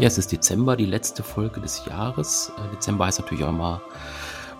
[0.00, 2.52] Ja, es ist Dezember, die letzte Folge des Jahres.
[2.56, 3.82] Äh, Dezember heißt natürlich auch immer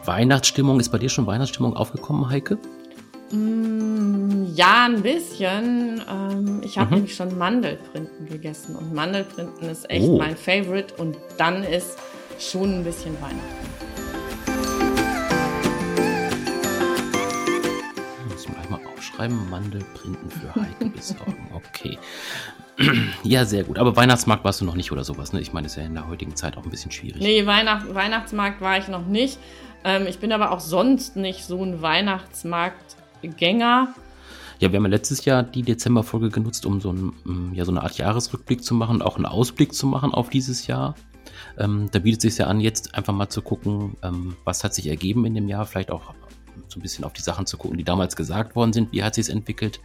[0.04, 0.80] Weihnachtsstimmung.
[0.80, 2.58] Ist bei dir schon Weihnachtsstimmung aufgekommen, Heike?
[3.30, 6.02] Mm, ja, ein bisschen.
[6.10, 6.94] Ähm, ich habe mhm.
[6.96, 10.18] nämlich schon Mandelprinten gegessen und Mandelprinten ist echt oh.
[10.18, 11.98] mein Favorite und dann ist
[12.40, 13.68] schon ein bisschen Weihnachten.
[18.28, 21.48] Muss ich gleich mal aufschreiben, Mandelprinten für Heike besorgen.
[21.54, 21.96] Okay.
[23.24, 23.78] Ja, sehr gut.
[23.78, 25.40] Aber Weihnachtsmarkt warst du noch nicht oder sowas, ne?
[25.40, 27.20] Ich meine, das ist ja in der heutigen Zeit auch ein bisschen schwierig.
[27.20, 29.38] Nee, Weihnacht, Weihnachtsmarkt war ich noch nicht.
[29.84, 33.94] Ähm, ich bin aber auch sonst nicht so ein Weihnachtsmarktgänger.
[34.60, 37.70] Ja, wir haben ja letztes Jahr die Dezemberfolge genutzt, um so, ein, mm, ja, so
[37.70, 40.96] eine Art Jahresrückblick zu machen, auch einen Ausblick zu machen auf dieses Jahr.
[41.58, 44.74] Ähm, da bietet es sich ja an, jetzt einfach mal zu gucken, ähm, was hat
[44.74, 46.12] sich ergeben in dem Jahr, vielleicht auch
[46.68, 49.14] so ein bisschen auf die Sachen zu gucken, die damals gesagt worden sind, wie hat
[49.14, 49.80] sich es entwickelt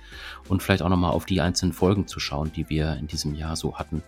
[0.49, 3.55] und vielleicht auch nochmal auf die einzelnen Folgen zu schauen, die wir in diesem Jahr
[3.55, 4.03] so hatten.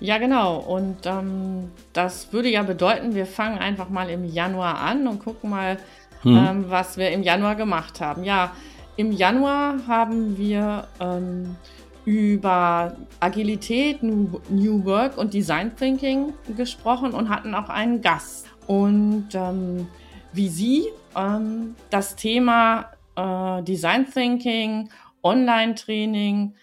[0.00, 0.58] Ja, genau.
[0.58, 5.50] Und ähm, das würde ja bedeuten, wir fangen einfach mal im Januar an und gucken
[5.50, 5.78] mal,
[6.22, 6.36] hm.
[6.36, 8.24] ähm, was wir im Januar gemacht haben.
[8.24, 8.52] Ja,
[8.96, 11.56] im Januar haben wir ähm,
[12.04, 18.46] über Agilität, New, New, Work und Design Thinking gesprochen und hatten auch einen Gast.
[18.66, 19.88] Und ähm,
[20.32, 20.86] wie Sie
[21.16, 24.90] ähm, das Thema äh, Design Thinking,
[25.22, 26.54] Online-Training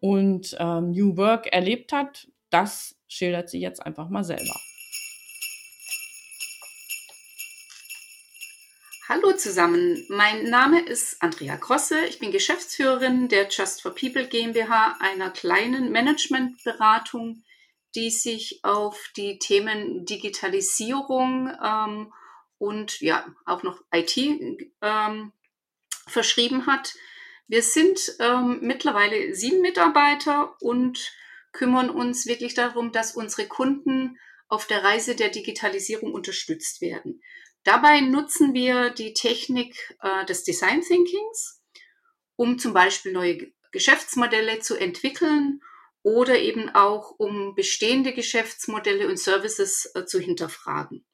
[0.00, 4.58] und ähm, New Work erlebt hat, das schildert sie jetzt einfach mal selber.
[9.08, 11.98] Hallo zusammen, mein Name ist Andrea Grosse.
[12.10, 17.42] Ich bin Geschäftsführerin der Just for People GmbH, einer kleinen Managementberatung,
[17.94, 22.12] die sich auf die Themen Digitalisierung ähm,
[22.58, 25.32] und ja auch noch IT ähm,
[26.06, 26.94] verschrieben hat.
[27.46, 31.12] Wir sind ähm, mittlerweile sieben Mitarbeiter und
[31.52, 37.22] kümmern uns wirklich darum, dass unsere Kunden auf der Reise der Digitalisierung unterstützt werden.
[37.64, 41.62] Dabei nutzen wir die Technik äh, des Design Thinkings,
[42.36, 45.60] um zum Beispiel neue Geschäftsmodelle zu entwickeln
[46.02, 51.04] oder eben auch um bestehende Geschäftsmodelle und Services äh, zu hinterfragen.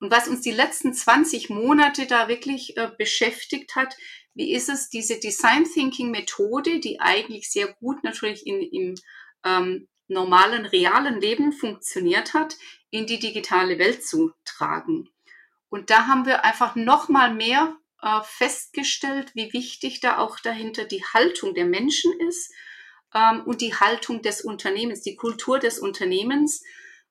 [0.00, 3.96] Und was uns die letzten 20 Monate da wirklich äh, beschäftigt hat,
[4.34, 8.94] wie ist es, diese Design Thinking Methode, die eigentlich sehr gut natürlich in, im
[9.44, 12.56] ähm, normalen, realen Leben funktioniert hat,
[12.90, 15.08] in die digitale Welt zu tragen.
[15.68, 20.84] Und da haben wir einfach noch mal mehr äh, festgestellt, wie wichtig da auch dahinter
[20.84, 22.52] die Haltung der Menschen ist
[23.14, 26.62] ähm, und die Haltung des Unternehmens, die Kultur des Unternehmens,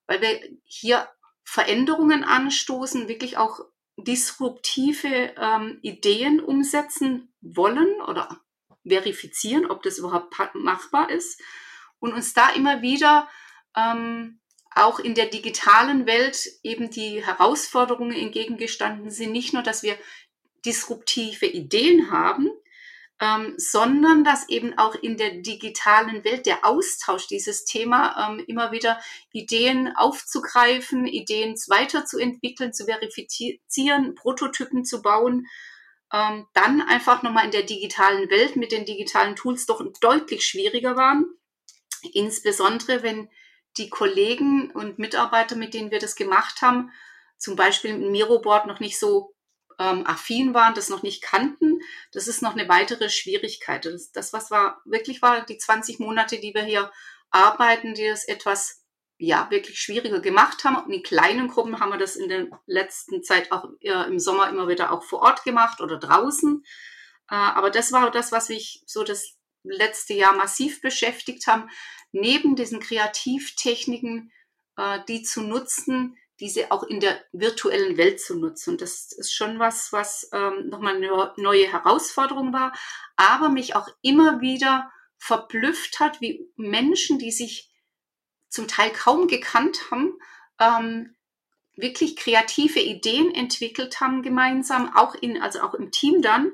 [0.08, 1.08] weil wir hier
[1.50, 3.62] Veränderungen anstoßen, wirklich auch
[3.96, 8.42] disruptive ähm, Ideen umsetzen wollen oder
[8.86, 11.42] verifizieren, ob das überhaupt machbar ist
[12.00, 13.30] und uns da immer wieder
[13.78, 14.42] ähm,
[14.76, 19.32] auch in der digitalen Welt eben die Herausforderungen entgegengestanden sind.
[19.32, 19.98] Nicht nur, dass wir
[20.66, 22.50] disruptive Ideen haben,
[23.20, 28.72] ähm, sondern dass eben auch in der digitalen Welt der Austausch dieses Thema ähm, immer
[28.72, 29.00] wieder
[29.32, 35.48] Ideen aufzugreifen, Ideen weiterzuentwickeln, zu verifizieren, Prototypen zu bauen,
[36.14, 40.96] ähm, dann einfach nochmal in der digitalen Welt mit den digitalen Tools doch deutlich schwieriger
[40.96, 41.26] waren.
[42.14, 43.30] Insbesondere wenn
[43.78, 46.92] die Kollegen und Mitarbeiter, mit denen wir das gemacht haben,
[47.38, 49.34] zum Beispiel im Miroboard noch nicht so
[49.80, 51.80] ähm, affin waren, das noch nicht kannten,
[52.12, 53.86] das ist noch eine weitere Schwierigkeit.
[53.86, 56.92] Das, das, was war wirklich war, die 20 Monate, die wir hier
[57.30, 58.84] arbeiten, die das etwas
[59.18, 60.76] ja wirklich schwieriger gemacht haben.
[60.78, 64.50] Und in kleinen Gruppen haben wir das in der letzten Zeit auch äh, im Sommer
[64.50, 66.64] immer wieder auch vor Ort gemacht oder draußen.
[67.30, 71.70] Äh, aber das war das, was mich so das letzte Jahr massiv beschäftigt haben,
[72.12, 74.32] neben diesen Kreativtechniken,
[74.78, 78.78] äh, die zu nutzen, diese auch in der virtuellen Welt zu nutzen.
[78.78, 82.74] Das ist schon was, was ähm, nochmal eine neue Herausforderung war,
[83.16, 87.72] aber mich auch immer wieder verblüfft hat, wie Menschen, die sich
[88.50, 90.14] zum Teil kaum gekannt haben,
[90.60, 91.16] ähm,
[91.76, 96.52] wirklich kreative Ideen entwickelt haben gemeinsam, auch in, also auch im Team dann,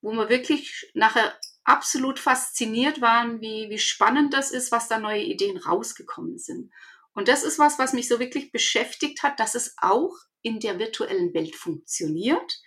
[0.00, 5.22] wo wir wirklich nachher absolut fasziniert waren, wie, wie spannend das ist, was da neue
[5.22, 6.72] Ideen rausgekommen sind.
[7.16, 10.78] Und das ist was, was mich so wirklich beschäftigt hat, dass es auch in der
[10.78, 12.60] virtuellen Welt funktioniert,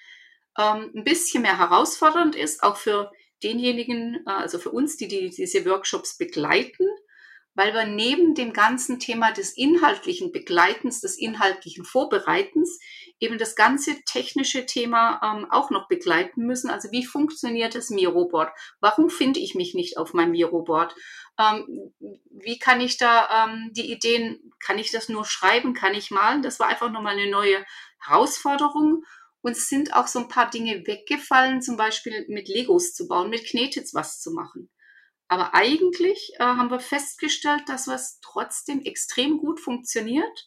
[0.57, 3.11] ähm, ein bisschen mehr herausfordernd ist, auch für
[3.43, 6.87] denjenigen, äh, also für uns, die, die diese Workshops begleiten,
[7.53, 12.79] weil wir neben dem ganzen Thema des inhaltlichen Begleitens, des inhaltlichen Vorbereitens
[13.19, 16.69] eben das ganze technische Thema ähm, auch noch begleiten müssen.
[16.69, 18.51] Also wie funktioniert das Miroboard?
[18.79, 20.95] Warum finde ich mich nicht auf meinem Miroboard?
[21.39, 21.93] Ähm,
[22.29, 26.41] wie kann ich da ähm, die Ideen, kann ich das nur schreiben, kann ich malen?
[26.41, 27.65] Das war einfach nochmal eine neue
[27.99, 29.05] Herausforderung.
[29.41, 33.29] Und es sind auch so ein paar Dinge weggefallen, zum Beispiel mit Legos zu bauen,
[33.29, 34.69] mit Knetitz was zu machen.
[35.29, 40.45] Aber eigentlich äh, haben wir festgestellt, dass was trotzdem extrem gut funktioniert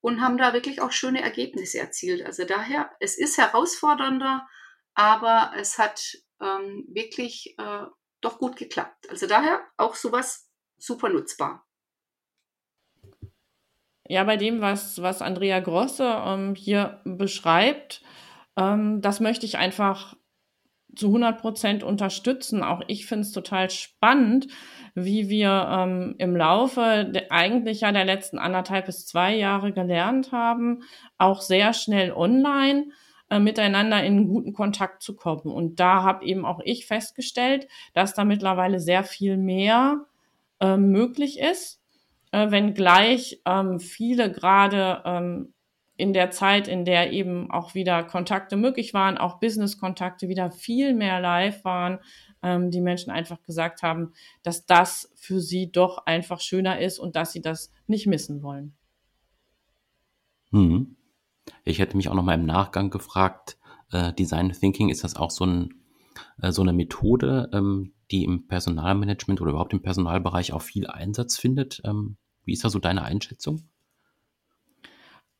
[0.00, 2.24] und haben da wirklich auch schöne Ergebnisse erzielt.
[2.24, 4.46] Also daher, es ist herausfordernder,
[4.94, 7.86] aber es hat ähm, wirklich äh,
[8.24, 9.08] doch gut geklappt.
[9.10, 10.48] Also daher auch sowas
[10.78, 11.66] super nutzbar.
[14.06, 18.02] Ja, bei dem, was, was Andrea Grosse ähm, hier beschreibt,
[18.56, 20.14] ähm, das möchte ich einfach
[20.94, 22.62] zu 100 Prozent unterstützen.
[22.62, 24.46] Auch ich finde es total spannend,
[24.94, 30.32] wie wir ähm, im Laufe de, eigentlich ja der letzten anderthalb bis zwei Jahre gelernt
[30.32, 30.82] haben,
[31.18, 32.86] auch sehr schnell online
[33.34, 35.52] äh, miteinander in guten Kontakt zu kommen.
[35.52, 40.04] Und da habe eben auch ich festgestellt, dass da mittlerweile sehr viel mehr
[40.60, 41.82] äh, möglich ist,
[42.30, 45.52] äh, wenngleich ähm, viele gerade ähm,
[45.96, 50.94] in der Zeit, in der eben auch wieder Kontakte möglich waren, auch Business-Kontakte wieder viel
[50.94, 51.98] mehr live waren,
[52.40, 54.12] ähm, die Menschen einfach gesagt haben,
[54.44, 58.76] dass das für sie doch einfach schöner ist und dass sie das nicht missen wollen.
[60.52, 60.94] Hm.
[61.64, 63.58] Ich hätte mich auch noch mal im Nachgang gefragt,
[63.92, 65.74] äh, Design Thinking, ist das auch so, ein,
[66.40, 71.38] äh, so eine Methode, ähm, die im Personalmanagement oder überhaupt im Personalbereich auch viel Einsatz
[71.38, 71.80] findet?
[71.84, 73.62] Ähm, wie ist da so deine Einschätzung?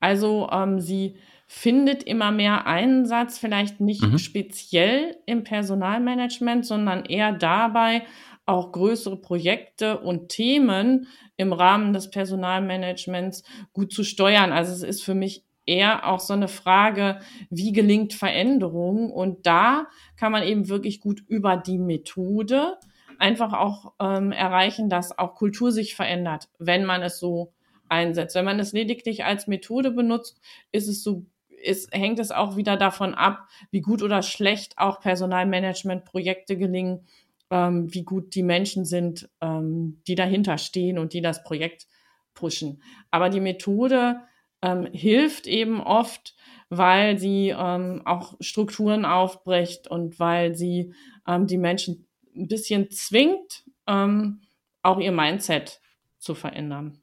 [0.01, 1.17] Also ähm, sie
[1.47, 4.19] findet immer mehr Einsatz, vielleicht nicht mhm.
[4.19, 8.05] speziell im Personalmanagement, sondern eher dabei,
[8.47, 11.07] auch größere Projekte und Themen
[11.37, 14.53] im Rahmen des Personalmanagements gut zu steuern.
[14.53, 17.21] Also es ist für mich eher auch so eine Frage,
[17.51, 19.11] wie gelingt Veränderung?
[19.11, 22.79] Und da kann man eben wirklich gut über die Methode
[23.19, 27.53] einfach auch ähm, erreichen, dass auch Kultur sich verändert, wenn man es so
[27.89, 28.35] einsetzt.
[28.35, 30.41] Wenn man es lediglich als Methode benutzt,
[30.73, 35.01] ist es so, ist, hängt es auch wieder davon ab, wie gut oder schlecht auch
[35.01, 37.07] Personalmanagement-Projekte gelingen,
[37.51, 41.87] ähm, wie gut die Menschen sind, ähm, die dahinter stehen und die das Projekt
[42.35, 42.83] pushen.
[43.11, 44.21] Aber die Methode
[44.65, 46.35] ähm, hilft eben oft,
[46.71, 50.95] weil sie ähm, auch Strukturen aufbricht und weil sie
[51.27, 54.41] ähm, die Menschen ein bisschen zwingt, ähm,
[54.83, 55.81] auch ihr Mindset
[56.19, 57.03] zu verändern.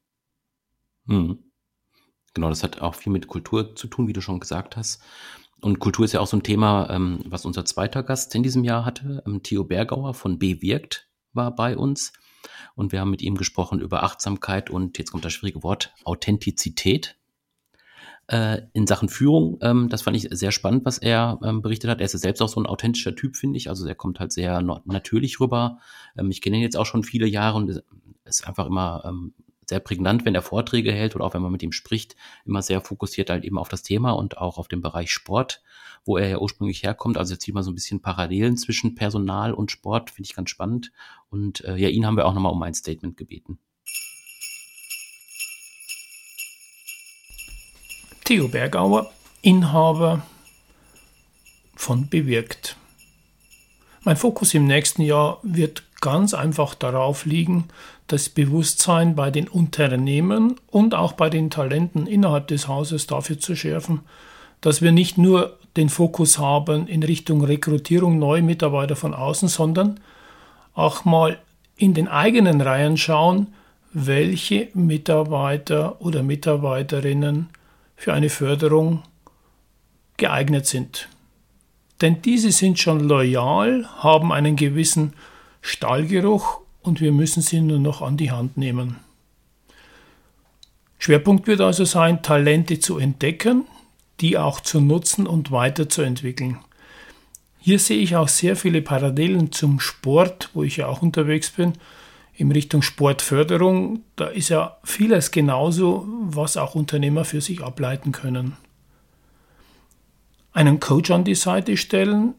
[1.05, 1.51] Mhm.
[2.33, 5.01] Genau, das hat auch viel mit Kultur zu tun, wie du schon gesagt hast.
[5.61, 8.63] Und Kultur ist ja auch so ein Thema, ähm, was unser zweiter Gast in diesem
[8.63, 9.21] Jahr hatte.
[9.27, 12.13] Ähm, Theo Bergauer von Bewirkt war bei uns.
[12.73, 17.20] Und wir haben mit ihm gesprochen über Achtsamkeit und jetzt kommt das schwierige Wort Authentizität
[18.31, 19.57] äh, in Sachen Führung.
[19.61, 21.99] Ähm, das fand ich sehr spannend, was er ähm, berichtet hat.
[21.99, 23.69] Er ist ja selbst auch so ein authentischer Typ, finde ich.
[23.69, 25.79] Also er kommt halt sehr natürlich rüber.
[26.17, 27.83] Ähm, ich kenne ihn jetzt auch schon viele Jahre und
[28.23, 29.33] ist einfach immer ähm,
[29.67, 32.81] sehr prägnant, wenn er Vorträge hält oder auch wenn man mit ihm spricht, immer sehr
[32.81, 35.61] fokussiert halt eben auf das Thema und auch auf den Bereich Sport,
[36.05, 37.17] wo er ja ursprünglich herkommt.
[37.17, 40.49] Also jetzt sieht man so ein bisschen Parallelen zwischen Personal und Sport, finde ich ganz
[40.49, 40.91] spannend.
[41.29, 43.59] Und äh, ja, ihn haben wir auch nochmal um ein Statement gebeten.
[48.23, 49.11] Theo Bergauer,
[49.41, 50.21] Inhaber
[51.75, 52.77] von Bewirkt.
[54.03, 57.65] Mein Fokus im nächsten Jahr wird ganz einfach darauf liegen,
[58.07, 63.55] das Bewusstsein bei den Unternehmen und auch bei den Talenten innerhalb des Hauses dafür zu
[63.55, 64.01] schärfen,
[64.61, 69.99] dass wir nicht nur den Fokus haben in Richtung Rekrutierung neuer Mitarbeiter von außen, sondern
[70.75, 71.39] auch mal
[71.75, 73.47] in den eigenen Reihen schauen,
[73.93, 77.49] welche Mitarbeiter oder Mitarbeiterinnen
[78.01, 79.03] für eine Förderung
[80.17, 81.07] geeignet sind.
[82.01, 85.13] Denn diese sind schon loyal, haben einen gewissen
[85.61, 88.95] Stallgeruch und wir müssen sie nur noch an die Hand nehmen.
[90.97, 93.65] Schwerpunkt wird also sein, Talente zu entdecken,
[94.19, 96.57] die auch zu nutzen und weiterzuentwickeln.
[97.59, 101.73] Hier sehe ich auch sehr viele Parallelen zum Sport, wo ich ja auch unterwegs bin,
[102.41, 104.03] in Richtung Sportförderung.
[104.15, 108.57] Da ist ja vieles genauso, was auch Unternehmer für sich ableiten können.
[110.51, 112.33] Einen Coach an die Seite stellen,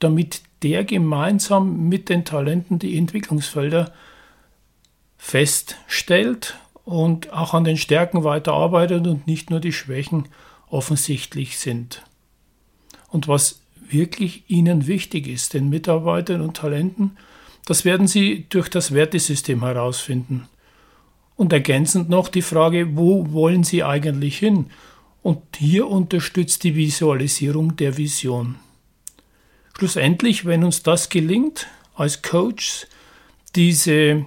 [0.00, 3.92] damit der gemeinsam mit den Talenten die Entwicklungsfelder
[5.16, 10.28] feststellt und auch an den Stärken weiterarbeitet und nicht nur die Schwächen
[10.68, 12.02] offensichtlich sind.
[13.08, 17.16] Und was wirklich Ihnen wichtig ist, den Mitarbeitern und Talenten,
[17.64, 20.48] das werden Sie durch das Wertesystem herausfinden.
[21.36, 24.66] Und ergänzend noch die Frage, wo wollen Sie eigentlich hin?
[25.22, 28.56] Und hier unterstützt die Visualisierung der Vision.
[29.76, 31.66] Schlussendlich, wenn uns das gelingt,
[31.96, 32.86] als Coach
[33.56, 34.26] diese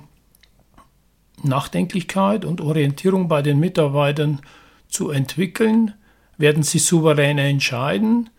[1.43, 4.41] Nachdenklichkeit und Orientierung bei den Mitarbeitern
[4.89, 5.93] zu entwickeln,
[6.37, 8.29] werden sie souverän entscheiden,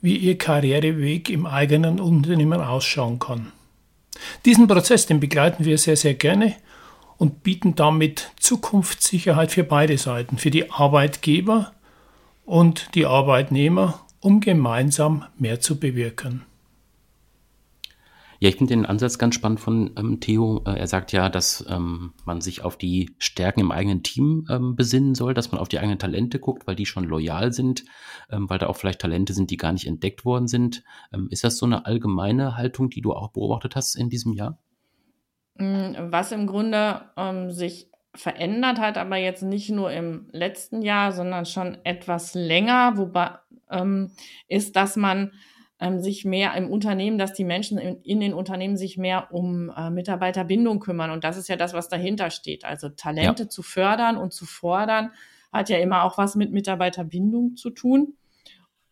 [0.00, 3.52] wie ihr Karriereweg im eigenen Unternehmen ausschauen kann.
[4.44, 6.56] Diesen Prozess, den begleiten wir sehr, sehr gerne
[7.18, 11.72] und bieten damit Zukunftssicherheit für beide Seiten, für die Arbeitgeber
[12.44, 16.44] und die Arbeitnehmer, um gemeinsam mehr zu bewirken.
[18.42, 20.64] Ja, ich finde den Ansatz ganz spannend von ähm, Theo.
[20.66, 24.76] Äh, er sagt ja, dass ähm, man sich auf die Stärken im eigenen Team ähm,
[24.76, 27.84] besinnen soll, dass man auf die eigenen Talente guckt, weil die schon loyal sind,
[28.30, 30.82] ähm, weil da auch vielleicht Talente sind, die gar nicht entdeckt worden sind.
[31.12, 34.58] Ähm, ist das so eine allgemeine Haltung, die du auch beobachtet hast in diesem Jahr?
[35.56, 41.12] Mm, was im Grunde ähm, sich verändert hat, aber jetzt nicht nur im letzten Jahr,
[41.12, 43.32] sondern schon etwas länger, wobei
[44.48, 45.30] ist, dass man
[45.80, 49.70] ähm, sich mehr im Unternehmen, dass die Menschen in, in den Unternehmen sich mehr um
[49.70, 51.10] äh, Mitarbeiterbindung kümmern.
[51.10, 52.64] Und das ist ja das, was dahinter steht.
[52.64, 53.48] Also Talente ja.
[53.48, 55.12] zu fördern und zu fordern,
[55.52, 58.14] hat ja immer auch was mit Mitarbeiterbindung zu tun.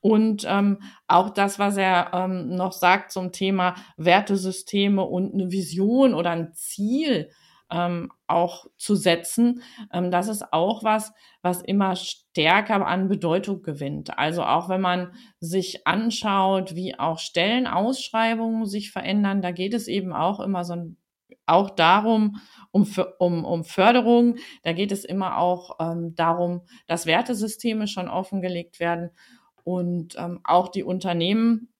[0.00, 6.14] Und ähm, auch das, was er ähm, noch sagt zum Thema Wertesysteme und eine Vision
[6.14, 7.30] oder ein Ziel,
[7.70, 9.62] ähm, auch zu setzen.
[9.92, 14.18] Ähm, das ist auch was, was immer stärker an Bedeutung gewinnt.
[14.18, 20.12] Also auch wenn man sich anschaut, wie auch Stellenausschreibungen sich verändern, da geht es eben
[20.12, 20.96] auch immer so ein
[21.46, 22.86] auch darum, um,
[23.18, 24.36] um, um Förderung.
[24.62, 29.10] Da geht es immer auch ähm, darum, dass Wertesysteme schon offengelegt werden
[29.64, 31.72] und ähm, auch die Unternehmen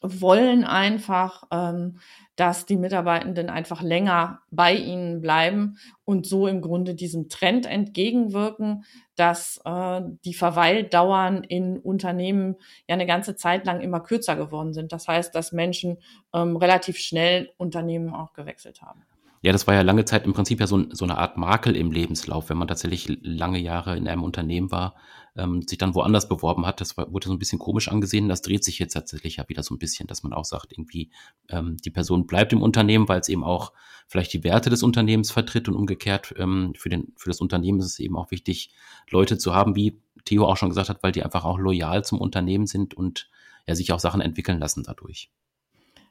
[0.00, 1.98] wollen einfach, ähm,
[2.36, 8.84] dass die Mitarbeitenden einfach länger bei ihnen bleiben und so im Grunde diesem Trend entgegenwirken,
[9.16, 14.92] dass äh, die Verweildauern in Unternehmen ja eine ganze Zeit lang immer kürzer geworden sind.
[14.92, 15.98] Das heißt, dass Menschen
[16.32, 19.02] ähm, relativ schnell Unternehmen auch gewechselt haben.
[19.40, 21.92] Ja, das war ja lange Zeit im Prinzip ja so, so, eine Art Makel im
[21.92, 24.96] Lebenslauf, wenn man tatsächlich lange Jahre in einem Unternehmen war,
[25.36, 26.80] ähm, sich dann woanders beworben hat.
[26.80, 28.28] Das war, wurde so ein bisschen komisch angesehen.
[28.28, 31.10] Das dreht sich jetzt tatsächlich ja wieder so ein bisschen, dass man auch sagt, irgendwie
[31.48, 33.72] ähm, die Person bleibt im Unternehmen, weil es eben auch
[34.08, 37.86] vielleicht die Werte des Unternehmens vertritt und umgekehrt ähm, für, den, für das Unternehmen ist
[37.86, 38.72] es eben auch wichtig,
[39.10, 42.20] Leute zu haben, wie Theo auch schon gesagt hat, weil die einfach auch loyal zum
[42.20, 43.30] Unternehmen sind und
[43.66, 45.30] ja, sich auch Sachen entwickeln lassen dadurch.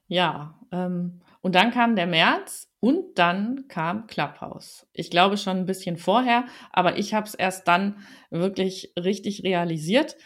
[0.07, 4.85] Ja, ähm, und dann kam der März und dann kam Clubhouse.
[4.91, 7.99] Ich glaube schon ein bisschen vorher, aber ich habe es erst dann
[8.29, 10.17] wirklich richtig realisiert.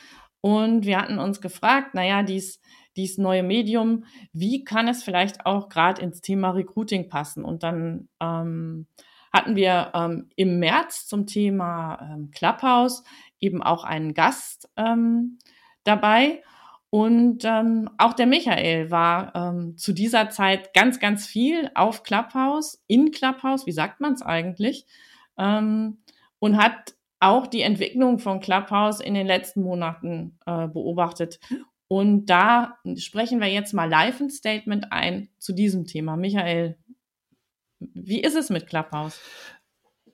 [0.42, 2.60] Und wir hatten uns gefragt, naja, dies,
[2.96, 7.46] dies neue Medium, wie kann es vielleicht auch gerade ins Thema Recruiting passen?
[7.46, 8.88] Und dann ähm,
[9.32, 13.04] hatten wir ähm, im März zum Thema ähm, Clubhouse
[13.40, 15.38] eben auch einen Gast ähm,
[15.84, 16.42] dabei.
[16.92, 22.84] Und ähm, auch der Michael war ähm, zu dieser Zeit ganz, ganz viel auf Clubhouse,
[22.88, 24.86] in Clubhouse, wie sagt man es eigentlich,
[25.38, 26.00] ähm,
[26.40, 31.40] und hat auch die Entwicklung von Clubhouse in den letzten Monaten äh, beobachtet.
[31.88, 36.18] Und da sprechen wir jetzt mal live ein Statement ein zu diesem Thema.
[36.18, 36.78] Michael,
[37.80, 39.18] wie ist es mit Clubhouse?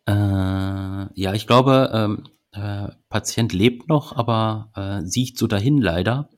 [0.05, 6.29] Äh, ja, ich glaube, ähm, äh, Patient lebt noch, aber äh, sieht so dahin leider.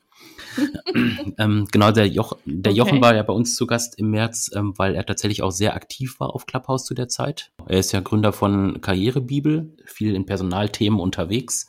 [1.37, 2.77] Ähm, genau, der, Joch, der okay.
[2.77, 5.75] Jochen war ja bei uns zu Gast im März, ähm, weil er tatsächlich auch sehr
[5.75, 7.51] aktiv war auf Clubhouse zu der Zeit.
[7.67, 11.67] Er ist ja Gründer von Karrierebibel, viel in Personalthemen unterwegs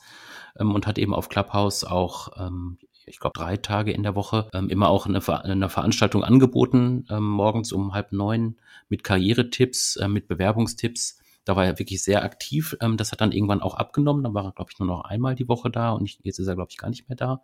[0.59, 4.47] ähm, und hat eben auf Clubhouse auch ähm, ich glaube, drei Tage in der Woche
[4.53, 8.57] ähm, immer auch eine, Ver eine Veranstaltung angeboten, ähm, morgens um halb neun
[8.89, 12.75] mit Karrieretipps, äh, mit Bewerbungstipps da war er wirklich sehr aktiv.
[12.81, 14.23] Ähm, das hat dann irgendwann auch abgenommen.
[14.23, 16.47] Dann war er, glaube ich, nur noch einmal die Woche da und ich, jetzt ist
[16.47, 17.41] er, glaube ich, gar nicht mehr da.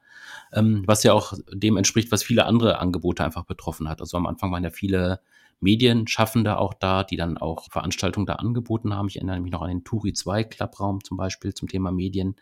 [0.54, 4.02] Ähm, was ja auch dem entspricht, was viele andere Angebote einfach betroffen hat.
[4.02, 5.20] Also am Anfang waren ja viele
[5.60, 9.08] Medienschaffende auch da, die dann auch Veranstaltungen da angeboten haben.
[9.08, 12.36] Ich erinnere mich noch an den Turi 2 Clubraum zum Beispiel zum Thema Medien,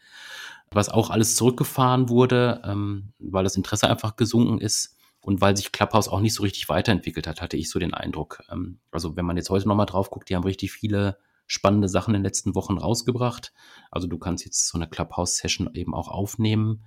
[0.71, 5.71] was auch alles zurückgefahren wurde, ähm, weil das Interesse einfach gesunken ist und weil sich
[5.71, 8.43] Clubhouse auch nicht so richtig weiterentwickelt hat, hatte ich so den Eindruck.
[8.51, 12.13] Ähm, also wenn man jetzt heute nochmal drauf guckt, die haben richtig viele spannende Sachen
[12.13, 13.53] in den letzten Wochen rausgebracht.
[13.91, 16.85] Also du kannst jetzt so eine Clubhouse-Session eben auch aufnehmen.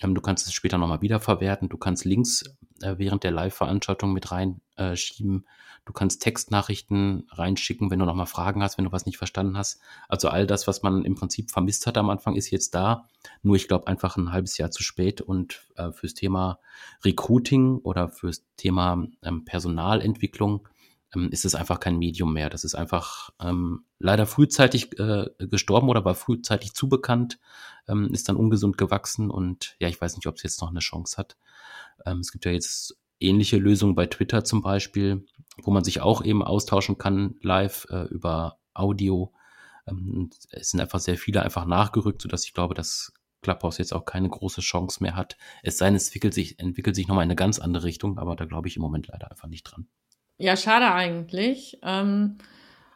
[0.00, 1.68] Ähm, du kannst es später nochmal wiederverwerten.
[1.68, 2.44] Du kannst Links
[2.82, 5.38] äh, während der Live-Veranstaltung mit reinschieben.
[5.38, 5.50] Äh,
[5.84, 9.80] du kannst Textnachrichten reinschicken, wenn du nochmal Fragen hast, wenn du was nicht verstanden hast.
[10.08, 13.08] Also all das, was man im Prinzip vermisst hat am Anfang, ist jetzt da.
[13.42, 15.20] Nur ich glaube einfach ein halbes Jahr zu spät.
[15.20, 16.58] Und äh, fürs Thema
[17.04, 20.68] Recruiting oder fürs Thema ähm, Personalentwicklung
[21.14, 22.50] ähm, ist es einfach kein Medium mehr.
[22.50, 27.38] Das ist einfach ähm, leider frühzeitig äh, gestorben oder war frühzeitig zu bekannt,
[27.88, 30.80] ähm, ist dann ungesund gewachsen und ja, ich weiß nicht, ob es jetzt noch eine
[30.80, 31.36] Chance hat.
[32.04, 35.26] Ähm, es gibt ja jetzt ähnliche Lösungen bei Twitter zum Beispiel,
[35.62, 39.32] wo man sich auch eben austauschen kann live äh, über Audio.
[39.86, 44.06] Ähm, es sind einfach sehr viele einfach nachgerückt, sodass ich glaube, dass Clubhouse jetzt auch
[44.06, 45.36] keine große Chance mehr hat.
[45.62, 48.36] Es sei denn, es entwickelt sich, entwickelt sich nochmal in eine ganz andere Richtung, aber
[48.36, 49.86] da glaube ich im Moment leider einfach nicht dran.
[50.38, 51.78] Ja, schade eigentlich.
[51.82, 52.38] Ähm,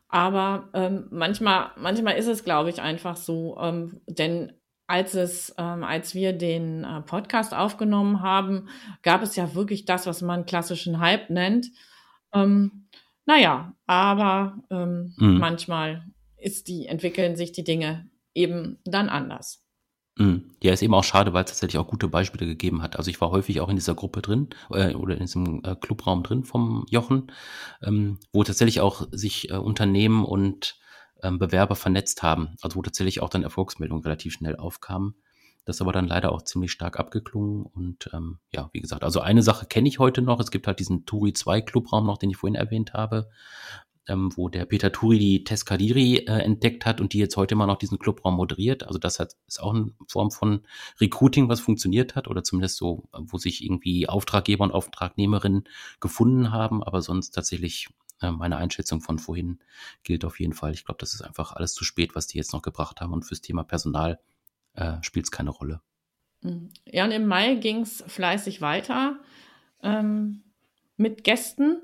[0.09, 3.59] aber ähm, manchmal, manchmal ist es, glaube ich, einfach so.
[3.61, 4.53] Ähm, denn
[4.87, 8.69] als es, ähm, als wir den äh, Podcast aufgenommen haben,
[9.03, 11.67] gab es ja wirklich das, was man klassischen Hype nennt.
[12.33, 12.89] Ähm,
[13.27, 15.39] naja, aber ähm, mhm.
[15.39, 16.05] manchmal
[16.39, 19.68] ist die, entwickeln sich die Dinge eben dann anders.
[20.19, 20.51] Mhm.
[20.63, 22.97] Ja, ist eben auch schade, weil es tatsächlich auch gute Beispiele gegeben hat.
[22.97, 26.25] Also ich war häufig auch in dieser Gruppe drin äh, oder in diesem äh, Clubraum
[26.25, 27.31] drin vom Jochen,
[27.83, 30.77] ähm, wo tatsächlich auch sich äh, Unternehmen und
[31.23, 32.57] ähm, Bewerber vernetzt haben.
[32.63, 35.15] Also wo tatsächlich auch dann Erfolgsmeldungen relativ schnell aufkamen.
[35.65, 37.65] Das ist aber dann leider auch ziemlich stark abgeklungen.
[37.67, 40.41] Und ähm, ja, wie gesagt, also eine Sache kenne ich heute noch.
[40.41, 43.29] Es gibt halt diesen Turi 2 Clubraum noch, den ich vorhin erwähnt habe
[44.09, 47.67] ähm, wo der Peter Turi die Teskadiri äh, entdeckt hat und die jetzt heute immer
[47.67, 48.85] noch diesen Clubraum moderiert.
[48.85, 50.63] Also das hat, ist auch eine Form von
[51.01, 55.65] Recruiting, was funktioniert hat oder zumindest so, wo sich irgendwie Auftraggeber und Auftragnehmerinnen
[56.01, 57.89] gefunden haben, aber sonst tatsächlich
[58.21, 59.61] äh, meine Einschätzung von vorhin
[60.03, 60.73] gilt auf jeden Fall.
[60.73, 63.25] Ich glaube, das ist einfach alles zu spät, was die jetzt noch gebracht haben und
[63.25, 64.19] fürs Thema Personal
[64.75, 65.81] äh, spielt es keine Rolle.
[66.43, 66.71] Mhm.
[66.87, 69.19] Ja, und im Mai ging es fleißig weiter
[69.83, 70.43] ähm,
[70.97, 71.83] mit Gästen.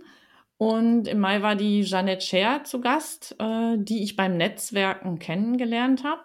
[0.56, 6.04] Und im Mai war die Jeanette Scher zu Gast, äh, die ich beim Netzwerken kennengelernt
[6.04, 6.22] habe.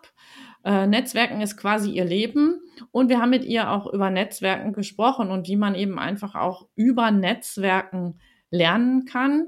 [0.63, 5.31] Äh, Netzwerken ist quasi ihr Leben und wir haben mit ihr auch über Netzwerken gesprochen
[5.31, 8.19] und wie man eben einfach auch über Netzwerken
[8.51, 9.47] lernen kann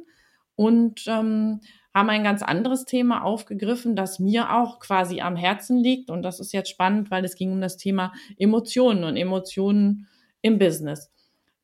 [0.55, 1.59] und ähm,
[1.93, 6.39] haben ein ganz anderes Thema aufgegriffen, das mir auch quasi am Herzen liegt und das
[6.39, 10.07] ist jetzt spannend, weil es ging um das Thema Emotionen und Emotionen
[10.41, 11.11] im Business.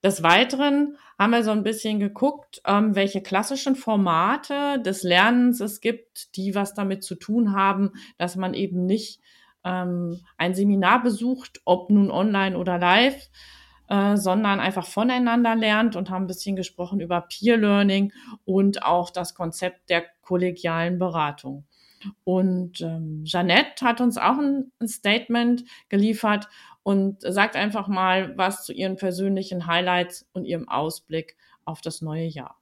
[0.08, 5.82] Des Weiteren haben wir so ein bisschen geguckt, ähm, welche klassischen Formate des Lernens es
[5.82, 9.20] gibt, die was damit zu tun haben, dass man eben nicht
[9.66, 13.30] ähm, ein Seminar besucht, ob nun online oder live,
[13.90, 18.14] äh, sondern einfach voneinander lernt und haben ein bisschen gesprochen über Peer Learning
[18.46, 21.66] und auch das Konzept der kollegialen Beratung.
[22.24, 26.48] Und ähm, Jeannette hat uns auch ein Statement geliefert
[26.88, 32.28] und sagt einfach mal was zu ihren persönlichen Highlights und ihrem Ausblick auf das neue
[32.28, 32.56] Jahr.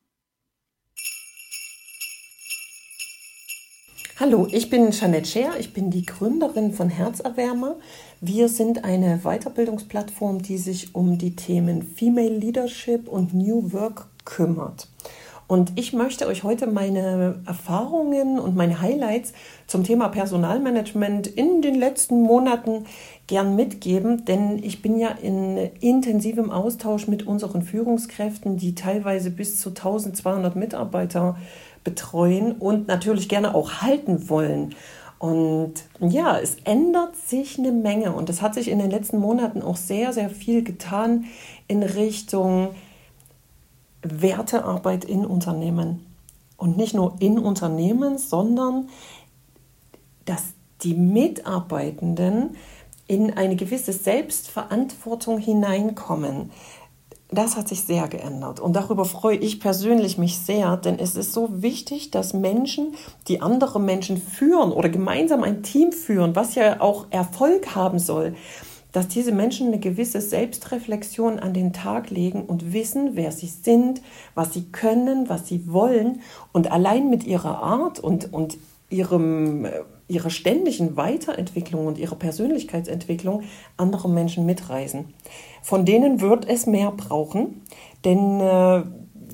[4.19, 7.75] Hallo, ich bin Jeanette Scher, ich bin die Gründerin von Herzerwärmer.
[8.19, 14.88] Wir sind eine Weiterbildungsplattform, die sich um die Themen Female Leadership und New Work kümmert.
[15.47, 19.34] Und ich möchte euch heute meine Erfahrungen und meine Highlights
[19.67, 22.86] zum Thema Personalmanagement in den letzten Monaten
[23.27, 29.60] gern mitgeben, denn ich bin ja in intensivem Austausch mit unseren Führungskräften, die teilweise bis
[29.60, 31.38] zu 1200 Mitarbeiter
[31.84, 34.73] betreuen und natürlich gerne auch halten wollen.
[35.19, 39.62] Und ja, es ändert sich eine Menge und es hat sich in den letzten Monaten
[39.62, 41.25] auch sehr, sehr viel getan
[41.67, 42.69] in Richtung
[44.21, 46.05] Wertearbeit in Unternehmen.
[46.57, 48.89] Und nicht nur in Unternehmen, sondern
[50.25, 50.43] dass
[50.83, 52.55] die Mitarbeitenden
[53.07, 56.51] in eine gewisse Selbstverantwortung hineinkommen.
[57.31, 61.33] Das hat sich sehr geändert und darüber freue ich persönlich mich sehr, denn es ist
[61.33, 62.93] so wichtig, dass Menschen,
[63.27, 68.35] die andere Menschen führen oder gemeinsam ein Team führen, was ja auch Erfolg haben soll,
[68.95, 74.01] dass diese Menschen eine gewisse Selbstreflexion an den Tag legen und wissen, wer sie sind,
[74.36, 76.21] was sie können, was sie wollen
[76.53, 78.58] und allein mit ihrer Art und, und
[78.89, 79.71] ihrem, äh,
[80.08, 83.43] ihrer ständigen Weiterentwicklung und ihrer Persönlichkeitsentwicklung
[83.75, 85.13] andere Menschen mitreisen.
[85.62, 87.63] Von denen wird es mehr brauchen,
[88.05, 88.84] denn äh,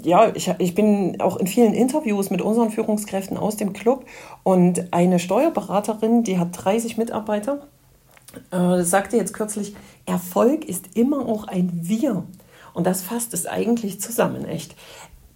[0.04, 4.06] ja, ich, ich bin auch in vielen Interviews mit unseren Führungskräften aus dem Club
[4.42, 7.68] und eine Steuerberaterin, die hat 30 Mitarbeiter
[8.52, 12.24] äh, sagte jetzt kürzlich, Erfolg ist immer auch ein Wir.
[12.74, 14.76] Und das fasst es eigentlich zusammen, echt.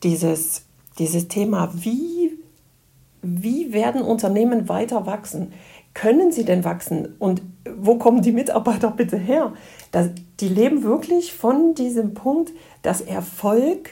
[0.04, 0.64] Dieses,
[1.00, 2.38] dieses Thema, wie,
[3.22, 5.54] wie werden Unternehmen weiter wachsen?
[5.94, 7.16] Können sie denn wachsen?
[7.20, 7.42] Und
[7.78, 9.54] wo kommen die Mitarbeiter bitte her?
[9.92, 13.92] Das, die leben wirklich von diesem Punkt, dass Erfolg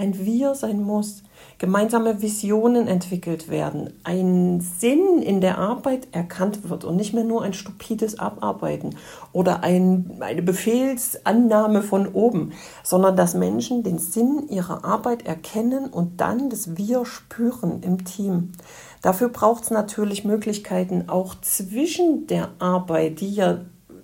[0.00, 1.22] ein Wir sein muss,
[1.58, 7.42] gemeinsame Visionen entwickelt werden, ein Sinn in der Arbeit erkannt wird und nicht mehr nur
[7.42, 8.96] ein stupides Abarbeiten
[9.32, 16.22] oder ein, eine Befehlsannahme von oben, sondern dass Menschen den Sinn ihrer Arbeit erkennen und
[16.22, 18.52] dann das Wir spüren im Team.
[19.02, 23.58] Dafür braucht es natürlich Möglichkeiten auch zwischen der Arbeit, die ja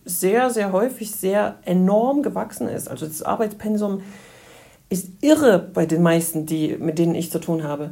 [0.05, 2.89] sehr, sehr häufig sehr enorm gewachsen ist.
[2.89, 4.03] Also das Arbeitspensum
[4.89, 7.91] ist irre bei den meisten, die, mit denen ich zu tun habe.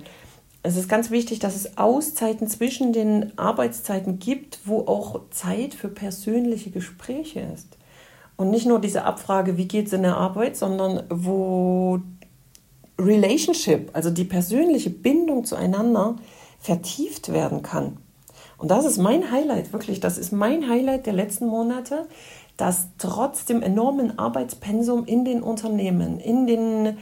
[0.63, 5.89] Es ist ganz wichtig, dass es Auszeiten zwischen den Arbeitszeiten gibt, wo auch Zeit für
[5.89, 7.77] persönliche Gespräche ist.
[8.37, 12.01] Und nicht nur diese Abfrage, wie geht es in der Arbeit, sondern wo
[12.99, 16.17] Relationship, also die persönliche Bindung zueinander,
[16.61, 17.99] vertieft werden kann.
[18.57, 22.07] Und das ist mein Highlight, wirklich, das ist mein Highlight der letzten Monate,
[22.57, 26.99] dass trotz dem enormen Arbeitspensum in den Unternehmen, in den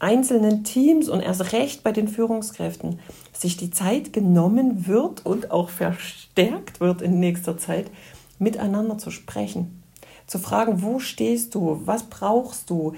[0.00, 3.00] einzelnen Teams und erst recht bei den Führungskräften
[3.32, 7.90] sich die Zeit genommen wird und auch verstärkt wird in nächster Zeit,
[8.38, 9.82] miteinander zu sprechen.
[10.26, 12.94] Zu fragen, wo stehst du, was brauchst du,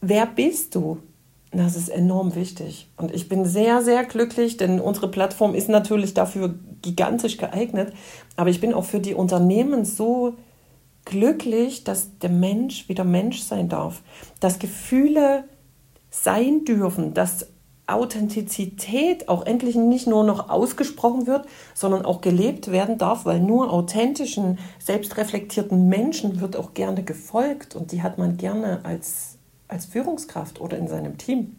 [0.00, 0.98] wer bist du,
[1.52, 2.88] das ist enorm wichtig.
[2.96, 7.92] Und ich bin sehr, sehr glücklich, denn unsere Plattform ist natürlich dafür gigantisch geeignet.
[8.36, 10.34] Aber ich bin auch für die Unternehmen so
[11.06, 14.02] glücklich, dass der Mensch wieder Mensch sein darf.
[14.40, 15.44] Dass Gefühle
[16.10, 17.46] sein dürfen, dass
[17.86, 23.72] Authentizität auch endlich nicht nur noch ausgesprochen wird, sondern auch gelebt werden darf, weil nur
[23.72, 29.36] authentischen, selbstreflektierten Menschen wird auch gerne gefolgt und die hat man gerne als
[29.68, 31.56] als Führungskraft oder in seinem Team.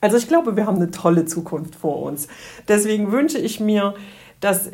[0.00, 2.28] Also ich glaube, wir haben eine tolle Zukunft vor uns.
[2.68, 3.94] Deswegen wünsche ich mir,
[4.40, 4.70] dass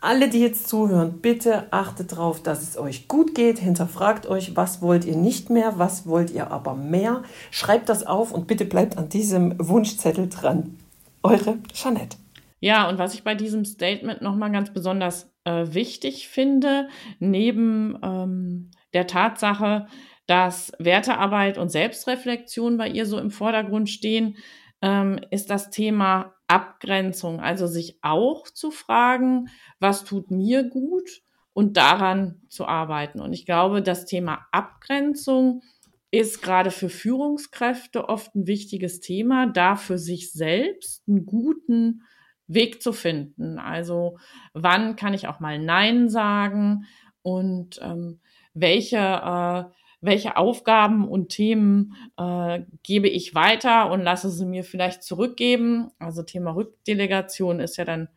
[0.00, 3.58] alle, die jetzt zuhören, bitte achtet darauf, dass es euch gut geht.
[3.58, 7.22] Hinterfragt euch, was wollt ihr nicht mehr, was wollt ihr aber mehr.
[7.50, 10.78] Schreibt das auf und bitte bleibt an diesem Wunschzettel dran.
[11.22, 12.16] Eure Jeanette.
[12.60, 18.70] Ja, und was ich bei diesem Statement nochmal ganz besonders äh, wichtig finde, neben ähm,
[18.94, 19.86] der Tatsache,
[20.26, 24.36] dass Wertearbeit und Selbstreflexion bei ihr so im Vordergrund stehen,
[24.82, 27.40] ähm, ist das Thema Abgrenzung.
[27.40, 33.20] Also sich auch zu fragen, was tut mir gut und daran zu arbeiten.
[33.20, 35.62] Und ich glaube, das Thema Abgrenzung
[36.10, 42.02] ist gerade für Führungskräfte oft ein wichtiges Thema, da für sich selbst einen guten
[42.48, 43.60] Weg zu finden.
[43.60, 44.18] Also
[44.52, 46.86] wann kann ich auch mal Nein sagen
[47.22, 48.18] und ähm,
[48.54, 49.64] welche äh,
[50.00, 55.90] welche Aufgaben und Themen äh, gebe ich weiter und lasse sie mir vielleicht zurückgeben.
[55.98, 58.08] Also Thema Rückdelegation ist ja dann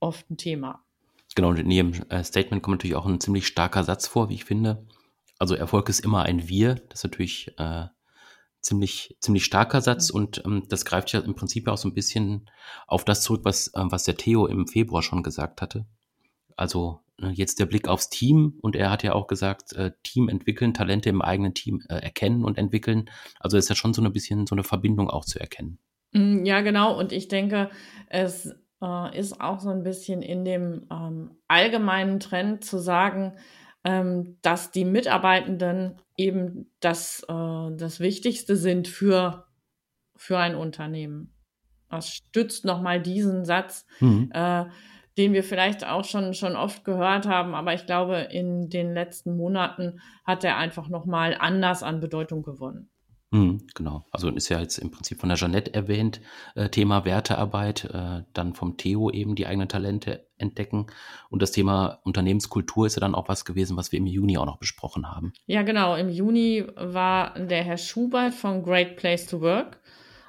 [0.00, 0.84] oft ein Thema.
[1.34, 4.34] Genau, und in Ihrem äh, Statement kommt natürlich auch ein ziemlich starker Satz vor, wie
[4.34, 4.86] ich finde.
[5.38, 6.74] Also Erfolg ist immer ein Wir.
[6.74, 7.86] Das ist natürlich äh,
[8.60, 10.16] ziemlich, ziemlich starker Satz mhm.
[10.16, 12.50] und ähm, das greift ja im Prinzip auch so ein bisschen
[12.86, 15.86] auf das zurück, was, äh, was der Theo im Februar schon gesagt hatte.
[16.56, 20.74] Also jetzt der Blick aufs Team und er hat ja auch gesagt, äh, Team entwickeln,
[20.74, 23.10] Talente im eigenen Team äh, erkennen und entwickeln.
[23.38, 25.78] Also ist ja schon so ein bisschen so eine Verbindung auch zu erkennen.
[26.12, 26.98] Mm, ja, genau.
[26.98, 27.70] Und ich denke,
[28.08, 33.34] es äh, ist auch so ein bisschen in dem ähm, allgemeinen Trend zu sagen,
[33.84, 39.46] ähm, dass die Mitarbeitenden eben das, äh, das Wichtigste sind für,
[40.16, 41.34] für ein Unternehmen.
[41.88, 43.86] Das stützt nochmal diesen Satz.
[44.00, 44.64] Mhm äh,
[45.16, 49.36] den wir vielleicht auch schon, schon oft gehört haben, aber ich glaube, in den letzten
[49.36, 52.88] Monaten hat er einfach nochmal anders an Bedeutung gewonnen.
[53.32, 54.04] Mhm, genau.
[54.10, 56.20] Also ist ja jetzt im Prinzip von der Jeanette erwähnt,
[56.54, 60.88] äh, Thema Wertearbeit, äh, dann vom Theo eben die eigenen Talente entdecken.
[61.30, 64.44] Und das Thema Unternehmenskultur ist ja dann auch was gewesen, was wir im Juni auch
[64.44, 65.32] noch besprochen haben.
[65.46, 65.96] Ja, genau.
[65.96, 69.80] Im Juni war der Herr Schubert von Great Place to Work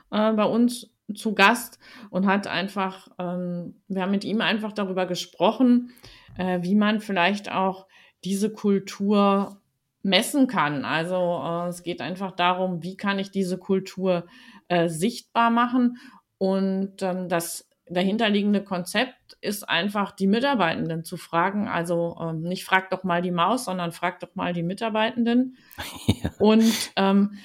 [0.09, 5.05] äh, bei uns zu Gast und hat einfach, ähm, wir haben mit ihm einfach darüber
[5.05, 5.91] gesprochen,
[6.37, 7.87] äh, wie man vielleicht auch
[8.23, 9.61] diese Kultur
[10.01, 10.85] messen kann.
[10.85, 14.25] Also äh, es geht einfach darum, wie kann ich diese Kultur
[14.67, 15.97] äh, sichtbar machen
[16.37, 21.67] und ähm, das dahinterliegende Konzept ist einfach, die Mitarbeitenden zu fragen.
[21.67, 25.57] Also ähm, nicht frag doch mal die Maus, sondern frag doch mal die Mitarbeitenden.
[26.07, 26.31] Ja.
[26.39, 27.37] Und ähm,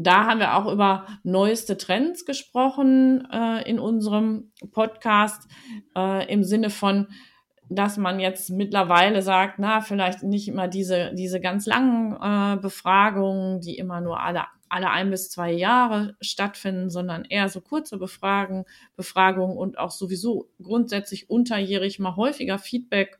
[0.00, 5.50] da haben wir auch über neueste Trends gesprochen äh, in unserem Podcast
[5.96, 7.08] äh, im Sinne von,
[7.68, 13.60] dass man jetzt mittlerweile sagt, na, vielleicht nicht immer diese, diese ganz langen äh, Befragungen,
[13.60, 18.66] die immer nur alle, alle ein bis zwei Jahre stattfinden, sondern eher so kurze Befragen,
[18.94, 23.18] Befragungen und auch sowieso grundsätzlich unterjährig mal häufiger Feedback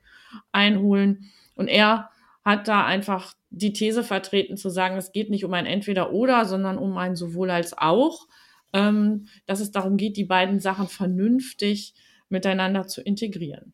[0.52, 1.30] einholen.
[1.56, 2.10] Und er
[2.48, 6.78] hat da einfach die These vertreten zu sagen, es geht nicht um ein Entweder-Oder, sondern
[6.78, 8.26] um ein sowohl als auch.
[8.74, 11.94] ähm, dass es darum geht, die beiden Sachen vernünftig
[12.28, 13.72] miteinander zu integrieren.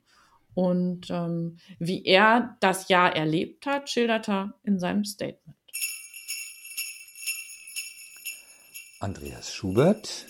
[0.54, 5.56] Und ähm, wie er das Jahr erlebt hat, schildert er in seinem Statement.
[9.00, 10.26] Andreas Schubert,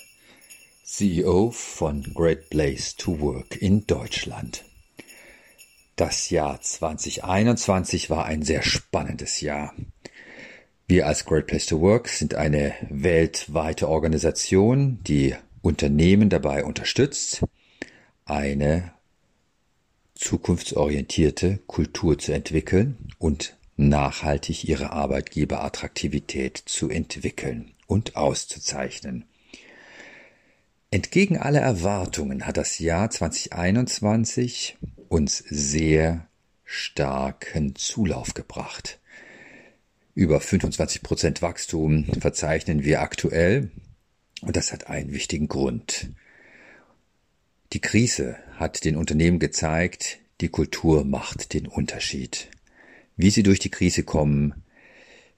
[0.83, 4.65] CEO von Great Place to Work in Deutschland.
[5.97, 9.75] Das Jahr 2021 war ein sehr spannendes Jahr.
[10.89, 17.45] Wir als Great Place to Work sind eine weltweite Organisation, die Unternehmen dabei unterstützt,
[18.25, 18.93] eine
[20.17, 29.27] zukunftsorientierte Kultur zu entwickeln und nachhaltig ihre Arbeitgeberattraktivität zu entwickeln und auszuzeichnen.
[30.91, 34.77] Entgegen aller Erwartungen hat das Jahr 2021
[35.15, 36.27] uns sehr
[36.65, 38.99] starken Zulauf gebracht.
[40.17, 43.71] Über 25 Prozent Wachstum verzeichnen wir aktuell
[44.43, 46.09] und das hat einen wichtigen Grund.
[47.73, 52.49] Die Krise hat den Unternehmen gezeigt, die Kultur macht den Unterschied.
[53.17, 54.65] Wie sie durch die Krise kommen,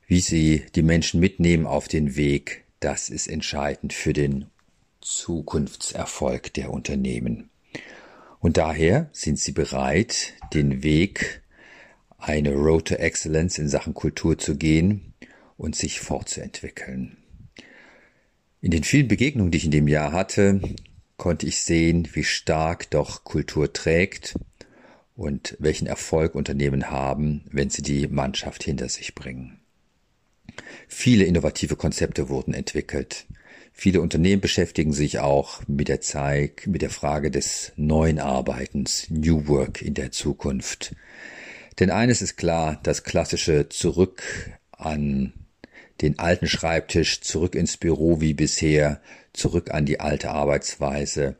[0.06, 4.46] wie sie die Menschen mitnehmen auf den Weg, das ist entscheidend für den
[5.02, 7.50] Zukunftserfolg der Unternehmen.
[8.40, 11.42] Und daher sind sie bereit, den Weg,
[12.18, 15.14] eine Road to Excellence in Sachen Kultur zu gehen
[15.56, 17.16] und sich fortzuentwickeln.
[18.60, 20.60] In den vielen Begegnungen, die ich in dem Jahr hatte,
[21.16, 24.34] konnte ich sehen, wie stark doch Kultur trägt
[25.14, 29.60] und welchen Erfolg Unternehmen haben, wenn sie die Mannschaft hinter sich bringen.
[30.88, 33.26] Viele innovative Konzepte wurden entwickelt.
[33.78, 39.48] Viele Unternehmen beschäftigen sich auch mit der Zeit, mit der Frage des neuen Arbeitens, New
[39.48, 40.96] Work in der Zukunft.
[41.78, 44.22] Denn eines ist klar, das klassische Zurück
[44.72, 45.34] an
[46.00, 49.02] den alten Schreibtisch, zurück ins Büro wie bisher,
[49.34, 51.36] zurück an die alte Arbeitsweise,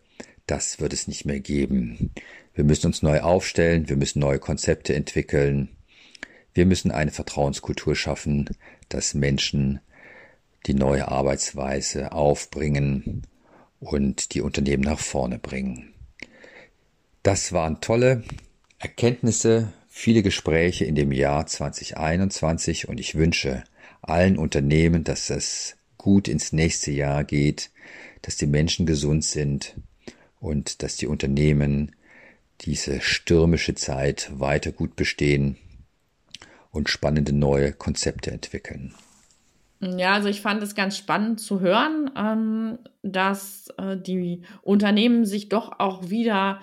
[0.47, 2.13] das wird es nicht mehr geben.
[2.55, 5.71] Wir müssen uns neu aufstellen, wir müssen neue Konzepte entwickeln,
[6.53, 8.51] wir müssen eine Vertrauenskultur schaffen,
[8.91, 9.81] dass Menschen
[10.67, 13.23] die neue Arbeitsweise aufbringen
[13.81, 15.95] und die Unternehmen nach vorne bringen.
[17.23, 18.25] Das waren tolle
[18.79, 23.65] Erkenntnisse, viele Gespräche in dem Jahr 2021 und ich wünsche
[24.03, 27.71] allen Unternehmen, dass es gut ins nächste Jahr geht,
[28.23, 29.75] dass die Menschen gesund sind
[30.41, 31.93] und dass die Unternehmen
[32.63, 35.57] diese stürmische Zeit weiter gut bestehen
[36.71, 38.95] und spannende neue Konzepte entwickeln.
[39.81, 45.51] Ja, also ich fand es ganz spannend zu hören, ähm, dass äh, die Unternehmen sich
[45.51, 46.61] doch auch wieder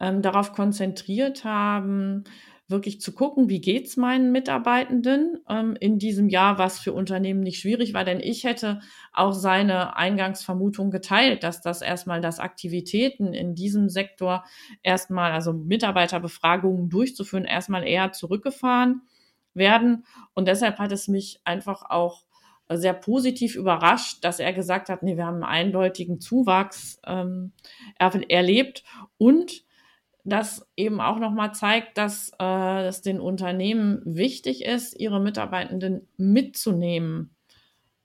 [0.00, 2.24] ähm, darauf konzentriert haben,
[2.68, 7.60] wirklich zu gucken, wie geht's meinen Mitarbeitenden ähm, in diesem Jahr, was für Unternehmen nicht
[7.60, 8.80] schwierig war, denn ich hätte
[9.12, 14.44] auch seine Eingangsvermutung geteilt, dass das erstmal das Aktivitäten in diesem Sektor
[14.82, 19.02] erstmal, also Mitarbeiterbefragungen durchzuführen, erstmal eher zurückgefahren
[19.54, 20.04] werden.
[20.34, 22.26] Und deshalb hat es mich einfach auch
[22.68, 27.52] sehr positiv überrascht, dass er gesagt hat, nee, wir haben einen eindeutigen Zuwachs ähm,
[27.98, 28.82] erlebt
[29.18, 29.64] und
[30.24, 37.36] das eben auch nochmal zeigt, dass äh, es den Unternehmen wichtig ist, ihre Mitarbeitenden mitzunehmen.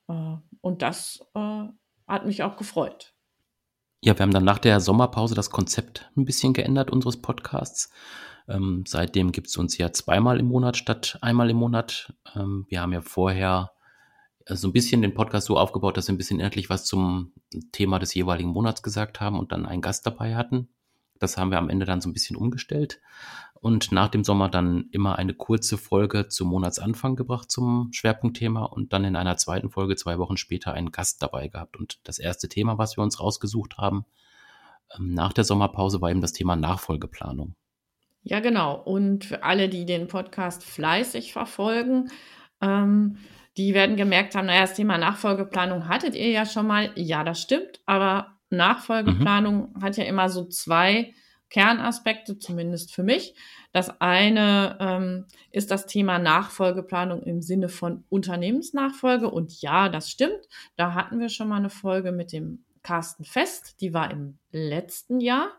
[0.07, 1.63] Äh, und das äh,
[2.07, 3.15] hat mich auch gefreut.
[4.03, 7.91] Ja, wir haben dann nach der Sommerpause das Konzept ein bisschen geändert unseres Podcasts.
[8.47, 12.13] Ähm, seitdem gibt es uns ja zweimal im Monat statt einmal im Monat.
[12.35, 13.71] Ähm, wir haben ja vorher
[14.45, 17.33] äh, so ein bisschen den Podcast so aufgebaut, dass wir ein bisschen endlich was zum
[17.71, 20.69] Thema des jeweiligen Monats gesagt haben und dann einen Gast dabei hatten.
[21.19, 22.99] Das haben wir am Ende dann so ein bisschen umgestellt
[23.61, 28.91] und nach dem Sommer dann immer eine kurze Folge zum Monatsanfang gebracht zum Schwerpunktthema und
[28.91, 31.77] dann in einer zweiten Folge zwei Wochen später einen Gast dabei gehabt.
[31.77, 34.05] Und das erste Thema, was wir uns rausgesucht haben,
[34.97, 37.53] ähm, nach der Sommerpause war eben das Thema Nachfolgeplanung.
[38.23, 38.81] Ja, genau.
[38.81, 42.09] Und für alle, die den Podcast fleißig verfolgen,
[42.61, 43.17] ähm,
[43.57, 46.91] die werden gemerkt haben, naja, das Thema Nachfolgeplanung hattet ihr ja schon mal.
[46.95, 49.81] Ja, das stimmt, aber Nachfolgeplanung mhm.
[49.81, 51.13] hat ja immer so zwei
[51.49, 53.35] Kernaspekte, zumindest für mich.
[53.73, 59.29] Das eine ähm, ist das Thema Nachfolgeplanung im Sinne von Unternehmensnachfolge.
[59.29, 60.47] Und ja, das stimmt.
[60.77, 63.81] Da hatten wir schon mal eine Folge mit dem Carsten Fest.
[63.81, 65.51] Die war im letzten Jahr.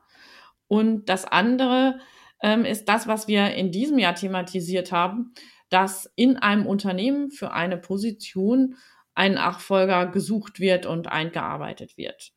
[0.67, 2.01] Und das andere
[2.43, 5.35] ähm, ist das, was wir in diesem Jahr thematisiert haben,
[5.73, 8.77] dass in einem Unternehmen für eine Position
[9.15, 12.33] ein Nachfolger gesucht wird und eingearbeitet wird.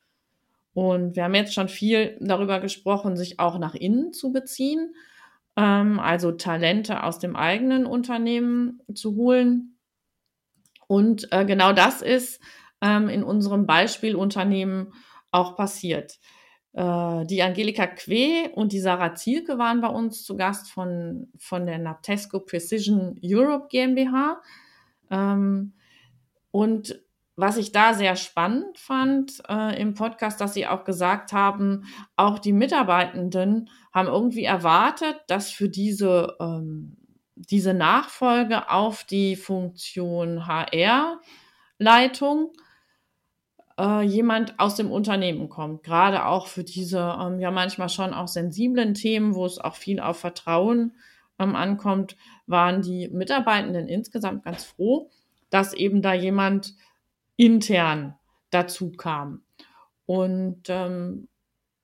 [0.72, 4.94] Und wir haben jetzt schon viel darüber gesprochen, sich auch nach innen zu beziehen,
[5.56, 9.78] ähm, also Talente aus dem eigenen Unternehmen zu holen.
[10.86, 12.40] Und äh, genau das ist
[12.80, 14.92] ähm, in unserem Beispielunternehmen
[15.30, 16.18] auch passiert.
[16.76, 21.64] Äh, die Angelika Que und die Sarah Zielke waren bei uns zu Gast von, von
[21.64, 24.42] der Naptesco Precision Europe GmbH.
[25.10, 25.72] Ähm,
[26.50, 27.00] und
[27.34, 31.84] was ich da sehr spannend fand äh, im Podcast, dass sie auch gesagt haben,
[32.14, 36.98] auch die Mitarbeitenden haben irgendwie erwartet, dass für diese, ähm,
[37.36, 42.52] diese Nachfolge auf die Funktion HR-Leitung
[43.78, 45.82] äh, jemand aus dem Unternehmen kommt.
[45.82, 50.00] Gerade auch für diese ähm, ja manchmal schon auch sensiblen Themen, wo es auch viel
[50.00, 50.92] auf Vertrauen
[51.38, 55.10] ähm, ankommt, waren die Mitarbeitenden insgesamt ganz froh,
[55.50, 56.74] dass eben da jemand
[57.36, 58.14] intern
[58.50, 59.42] dazu kam.
[60.06, 61.28] Und ähm,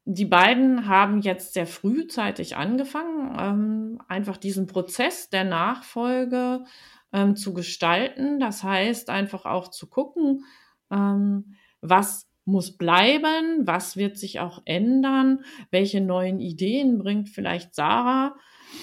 [0.04, 6.64] die beiden haben jetzt sehr frühzeitig angefangen, ähm, einfach diesen Prozess der Nachfolge
[7.12, 8.40] ähm, zu gestalten.
[8.40, 10.44] Das heißt, einfach auch zu gucken,
[10.90, 18.34] ähm, was muss bleiben, was wird sich auch ändern, welche neuen Ideen bringt vielleicht Sarah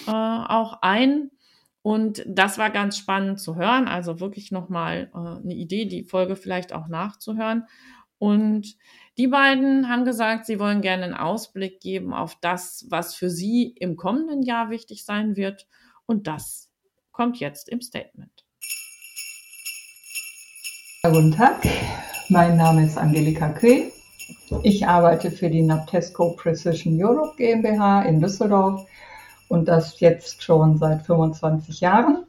[0.08, 1.32] äh, auch ein.
[1.82, 6.36] Und das war ganz spannend zu hören, also wirklich nochmal äh, eine Idee, die Folge
[6.36, 7.66] vielleicht auch nachzuhören.
[8.18, 8.76] Und
[9.18, 13.74] die beiden haben gesagt, sie wollen gerne einen Ausblick geben auf das, was für sie
[13.78, 15.68] im kommenden Jahr wichtig sein wird.
[16.06, 16.70] Und das
[17.12, 18.46] kommt jetzt im Statement.
[21.02, 21.62] Guten Tag,
[22.28, 23.86] mein Name ist Angelika Queh.
[24.64, 28.86] Ich arbeite für die Naptesco Precision Europe GmbH in Düsseldorf
[29.48, 32.26] und das jetzt schon seit 25 Jahren.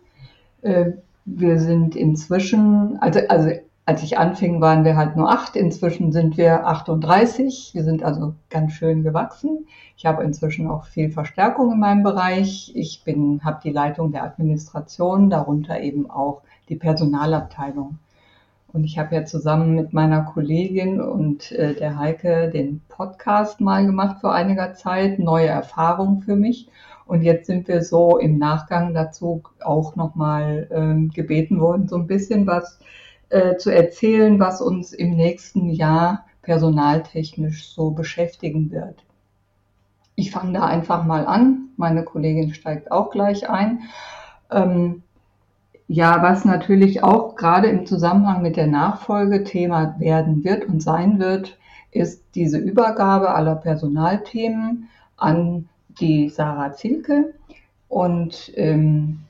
[0.63, 0.93] Äh,
[1.25, 3.51] wir sind inzwischen, also, also
[3.87, 5.57] als ich anfing, waren wir halt nur acht.
[5.57, 7.73] Inzwischen sind wir 38.
[7.75, 9.67] Wir sind also ganz schön gewachsen.
[9.97, 12.71] Ich habe inzwischen auch viel Verstärkung in meinem Bereich.
[12.77, 17.99] Ich bin, habe die Leitung der Administration, darunter eben auch die Personalabteilung.
[18.73, 23.85] Und ich habe ja zusammen mit meiner Kollegin und äh, der Heike den Podcast mal
[23.85, 26.69] gemacht vor einiger Zeit, neue Erfahrungen für mich.
[27.05, 32.07] Und jetzt sind wir so im Nachgang dazu auch nochmal ähm, gebeten worden, so ein
[32.07, 32.79] bisschen was
[33.31, 39.05] äh, zu erzählen, was uns im nächsten Jahr personaltechnisch so beschäftigen wird.
[40.15, 41.71] Ich fange da einfach mal an.
[41.77, 43.81] Meine Kollegin steigt auch gleich ein.
[44.51, 45.03] Ähm,
[45.93, 51.19] ja, was natürlich auch gerade im Zusammenhang mit der Nachfolge Thema werden wird und sein
[51.19, 51.59] wird,
[51.91, 55.69] ist diese Übergabe aller Personalthemen an
[56.01, 57.35] die Sarah Zielke.
[57.89, 59.23] Und ähm,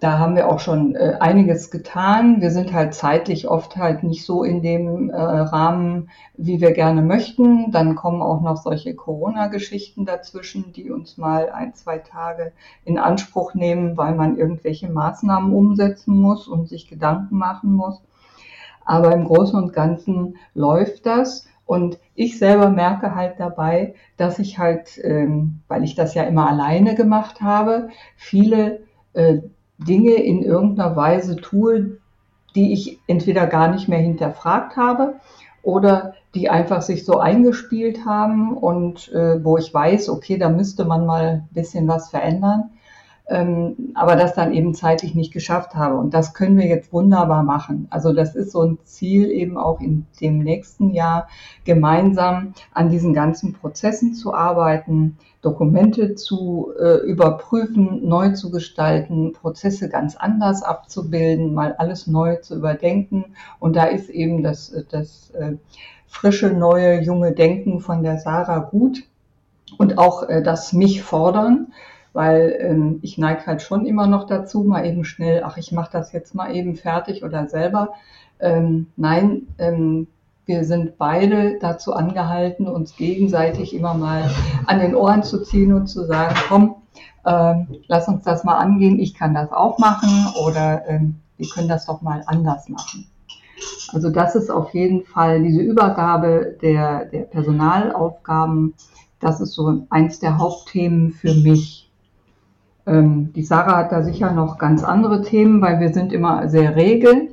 [0.00, 2.42] da haben wir auch schon äh, einiges getan.
[2.42, 7.00] Wir sind halt zeitlich oft halt nicht so in dem äh, Rahmen, wie wir gerne
[7.00, 7.70] möchten.
[7.70, 12.52] Dann kommen auch noch solche Corona-Geschichten dazwischen, die uns mal ein, zwei Tage
[12.84, 18.02] in Anspruch nehmen, weil man irgendwelche Maßnahmen umsetzen muss und sich Gedanken machen muss.
[18.84, 21.46] Aber im Großen und Ganzen läuft das.
[21.64, 26.48] Und ich selber merke halt dabei, dass ich halt, ähm, weil ich das ja immer
[26.48, 28.80] alleine gemacht habe, viele
[29.14, 29.38] äh,
[29.78, 31.98] Dinge in irgendeiner Weise tue,
[32.54, 35.16] die ich entweder gar nicht mehr hinterfragt habe
[35.62, 40.84] oder die einfach sich so eingespielt haben und äh, wo ich weiß, okay, da müsste
[40.84, 42.70] man mal ein bisschen was verändern
[43.28, 45.96] ähm, aber das dann eben zeitlich nicht geschafft habe.
[45.96, 47.88] Und das können wir jetzt wunderbar machen.
[47.90, 51.28] Also das ist so ein Ziel eben auch in dem nächsten Jahr
[51.64, 59.88] gemeinsam an diesen ganzen Prozessen zu arbeiten, Dokumente zu äh, überprüfen, neu zu gestalten, Prozesse
[59.88, 63.24] ganz anders abzubilden, mal alles neu zu überdenken.
[63.58, 65.54] Und da ist eben das, das äh,
[66.06, 69.02] frische, neue, junge Denken von der Sarah gut
[69.78, 71.72] und auch äh, das mich fordern
[72.16, 75.90] weil ähm, ich neige halt schon immer noch dazu, mal eben schnell, ach, ich mache
[75.92, 77.90] das jetzt mal eben fertig oder selber.
[78.40, 80.06] Ähm, nein, ähm,
[80.46, 84.30] wir sind beide dazu angehalten, uns gegenseitig immer mal
[84.66, 86.76] an den Ohren zu ziehen und zu sagen, komm,
[87.26, 91.68] ähm, lass uns das mal angehen, ich kann das auch machen oder ähm, wir können
[91.68, 93.06] das doch mal anders machen.
[93.92, 98.72] Also das ist auf jeden Fall diese Übergabe der, der Personalaufgaben,
[99.20, 101.75] das ist so eins der Hauptthemen für mich.
[102.86, 106.76] Ähm, die Sarah hat da sicher noch ganz andere Themen, weil wir sind immer sehr
[106.76, 107.30] regel.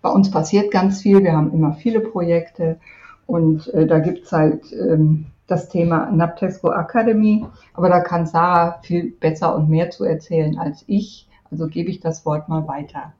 [0.00, 2.78] Bei uns passiert ganz viel, wir haben immer viele Projekte
[3.26, 9.10] und äh, da gibt's halt ähm, das Thema Naptesco Academy, aber da kann Sarah viel
[9.10, 11.28] besser und mehr zu erzählen als ich.
[11.50, 13.12] Also gebe ich das Wort mal weiter.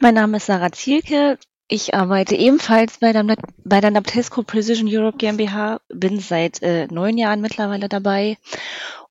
[0.00, 1.38] Mein Name ist Sarah Zielke.
[1.68, 3.24] Ich arbeite ebenfalls bei der,
[3.64, 8.36] bei der Naptesco Precision Europe GmbH, bin seit äh, neun Jahren mittlerweile dabei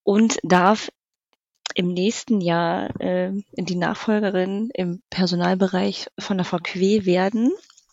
[0.04, 0.92] und darf
[1.74, 7.52] im nächsten Jahr äh, die Nachfolgerin im Personalbereich von der VQ werden.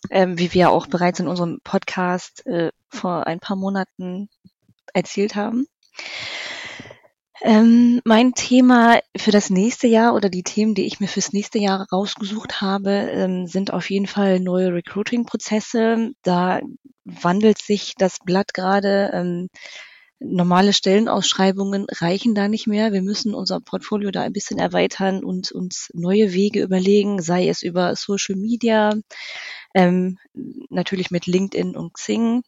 [0.09, 4.29] ähm, wie wir auch bereits in unserem Podcast äh, vor ein paar Monaten
[4.93, 5.67] erzählt haben.
[7.41, 11.59] Ähm, mein Thema für das nächste Jahr oder die Themen, die ich mir fürs nächste
[11.59, 16.11] Jahr rausgesucht habe, ähm, sind auf jeden Fall neue Recruiting-Prozesse.
[16.23, 16.59] Da
[17.05, 19.11] wandelt sich das Blatt gerade.
[19.13, 19.49] Ähm,
[20.19, 22.91] normale Stellenausschreibungen reichen da nicht mehr.
[22.91, 27.63] Wir müssen unser Portfolio da ein bisschen erweitern und uns neue Wege überlegen, sei es
[27.63, 28.93] über Social Media,
[29.73, 30.17] ähm,
[30.69, 32.43] natürlich mit LinkedIn und Xing.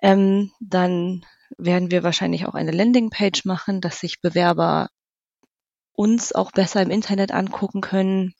[0.00, 1.24] Ähm, dann
[1.58, 4.88] werden wir wahrscheinlich auch eine Landingpage machen, dass sich Bewerber
[5.94, 8.34] uns auch besser im Internet angucken können.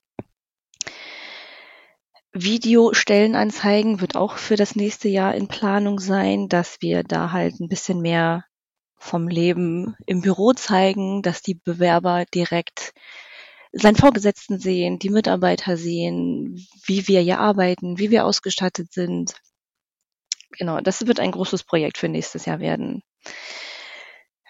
[2.35, 7.69] Videostellenanzeigen wird auch für das nächste Jahr in Planung sein, dass wir da halt ein
[7.69, 8.45] bisschen mehr
[8.97, 12.95] vom Leben im Büro zeigen, dass die Bewerber direkt
[13.73, 19.35] seinen Vorgesetzten sehen, die Mitarbeiter sehen, wie wir hier arbeiten, wie wir ausgestattet sind.
[20.53, 23.03] Genau, das wird ein großes Projekt für nächstes Jahr werden.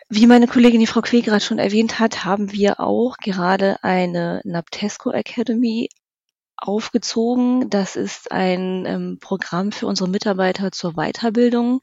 [0.08, 4.42] Wie meine Kollegin die Frau Quee gerade schon erwähnt hat, haben wir auch gerade eine
[4.44, 5.88] Naptesco Academy
[6.62, 7.68] aufgezogen.
[7.70, 11.80] Das ist ein ähm, Programm für unsere Mitarbeiter zur Weiterbildung.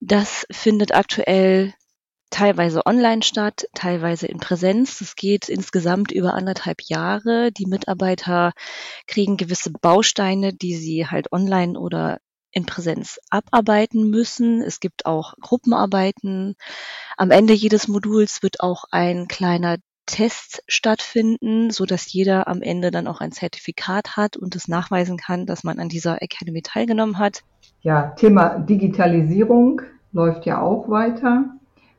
[0.00, 1.74] Das findet aktuell
[2.30, 5.00] teilweise online statt, teilweise in Präsenz.
[5.00, 7.52] Es geht insgesamt über anderthalb Jahre.
[7.52, 8.52] Die Mitarbeiter
[9.06, 12.20] kriegen gewisse Bausteine, die sie halt online oder
[12.52, 14.62] in Präsenz abarbeiten müssen.
[14.62, 16.56] Es gibt auch Gruppenarbeiten.
[17.16, 19.76] Am Ende jedes Moduls wird auch ein kleiner
[20.10, 25.16] Tests stattfinden, so dass jeder am Ende dann auch ein Zertifikat hat und es nachweisen
[25.16, 27.42] kann, dass man an dieser Academy teilgenommen hat.
[27.82, 29.82] Ja, Thema Digitalisierung
[30.12, 31.44] läuft ja auch weiter.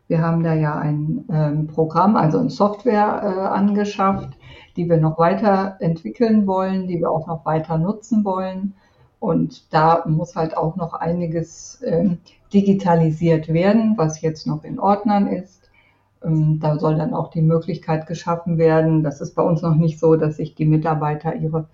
[0.08, 4.30] Wir haben da ja ein ähm, Programm, also eine Software äh, angeschafft,
[4.76, 8.74] die wir noch weiter entwickeln wollen, die wir auch noch weiter nutzen wollen.
[9.20, 12.18] Und da muss halt auch noch einiges ähm,
[12.54, 15.61] digitalisiert werden, was jetzt noch in Ordnern ist.
[16.24, 19.04] Ähm, da soll dann auch die Möglichkeit geschaffen werden.
[19.04, 21.68] Das ist bei uns noch nicht so, dass sich die Mitarbeiter ihre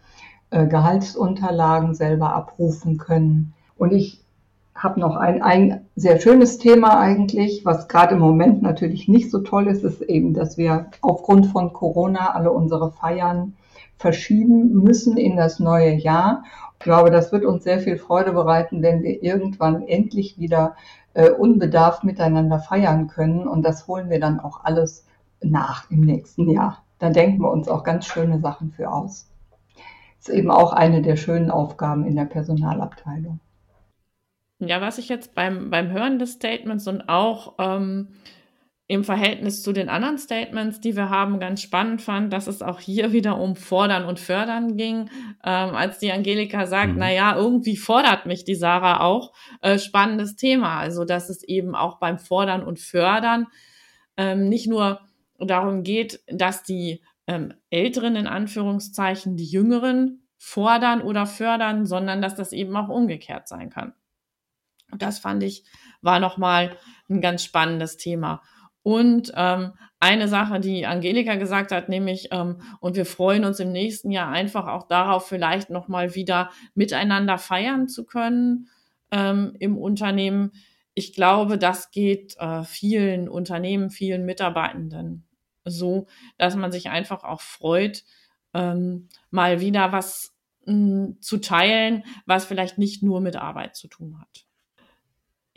[0.49, 3.53] äh, Gehaltsunterlagen selber abrufen können.
[3.77, 4.23] Und ich
[4.77, 9.39] habe noch ein, ein sehr schönes Thema eigentlich, was gerade im Moment natürlich nicht so
[9.39, 13.53] toll ist, ist eben, dass wir aufgrund von Corona alle unsere Feiern
[13.97, 16.43] verschieben müssen in das neue Jahr.
[16.73, 20.75] Ich glaube, das wird uns sehr viel Freude bereiten, wenn wir irgendwann endlich wieder
[21.17, 23.47] äh, unbedarft miteinander feiern können.
[23.47, 25.07] Und das holen wir dann auch alles
[25.41, 26.83] nach im nächsten Jahr.
[26.99, 29.27] Da denken wir uns auch ganz schöne Sachen für aus.
[30.19, 33.39] Ist eben auch eine der schönen Aufgaben in der Personalabteilung.
[34.59, 38.09] Ja, was ich jetzt beim, beim Hören des Statements und auch ähm,
[38.89, 42.79] im Verhältnis zu den anderen Statements, die wir haben, ganz spannend fand, dass es auch
[42.79, 45.09] hier wieder um Fordern und Fördern ging.
[45.43, 46.99] Ähm, als die Angelika sagt, mhm.
[46.99, 49.33] na ja, irgendwie fordert mich die Sarah auch.
[49.61, 50.79] Äh, spannendes Thema.
[50.79, 53.47] Also, dass es eben auch beim Fordern und Fördern
[54.15, 55.01] ähm, nicht nur
[55.37, 62.35] darum geht, dass die ähm, Älteren in Anführungszeichen die Jüngeren fordern oder fördern, sondern dass
[62.35, 63.93] das eben auch umgekehrt sein kann.
[64.91, 65.65] Und das fand ich,
[66.01, 66.77] war nochmal
[67.09, 68.41] ein ganz spannendes Thema.
[68.87, 73.73] Und ähm, eine Sache, die Angelika gesagt hat, nämlich, ähm, und wir freuen uns im
[73.73, 78.69] nächsten Jahr einfach auch darauf, vielleicht nochmal wieder miteinander feiern zu können
[79.11, 80.53] ähm, im Unternehmen.
[80.93, 85.27] Ich glaube, das geht äh, vielen Unternehmen, vielen Mitarbeitenden
[85.65, 86.07] so,
[86.37, 88.05] dass man sich einfach auch freut,
[88.53, 90.33] ähm, mal wieder was
[90.65, 94.46] mh, hm, zu teilen, was vielleicht nicht nur mit Arbeit zu tun hat.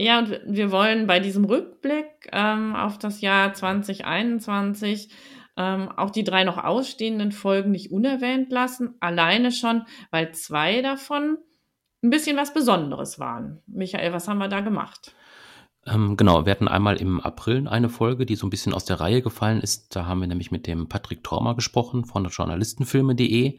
[0.02, 5.10] Ja, und wir wollen bei diesem Rückblick ähm, auf das Jahr 2021
[5.58, 8.94] ähm, auch die drei noch ausstehenden Folgen nicht unerwähnt lassen.
[9.00, 11.36] Alleine schon, weil zwei davon
[12.02, 13.60] ein bisschen was Besonderes waren.
[13.66, 15.14] Michael, was haben wir da gemacht?
[15.84, 19.00] Ähm, genau, wir hatten einmal im April eine Folge, die so ein bisschen aus der
[19.00, 19.94] Reihe gefallen ist.
[19.94, 23.58] Da haben wir nämlich mit dem Patrick Tormer gesprochen von journalistenfilme.de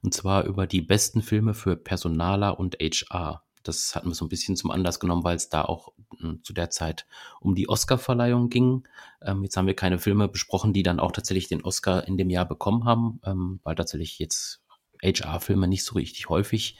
[0.00, 3.42] und zwar über die besten Filme für Personaler und HR.
[3.62, 6.52] Das hatten wir so ein bisschen zum Anlass genommen, weil es da auch hm, zu
[6.52, 7.06] der Zeit
[7.40, 8.86] um die Oscar-Verleihung ging.
[9.20, 12.30] Ähm, jetzt haben wir keine Filme besprochen, die dann auch tatsächlich den Oscar in dem
[12.30, 14.62] Jahr bekommen haben, ähm, weil tatsächlich jetzt
[15.02, 16.78] HR-Filme nicht so richtig häufig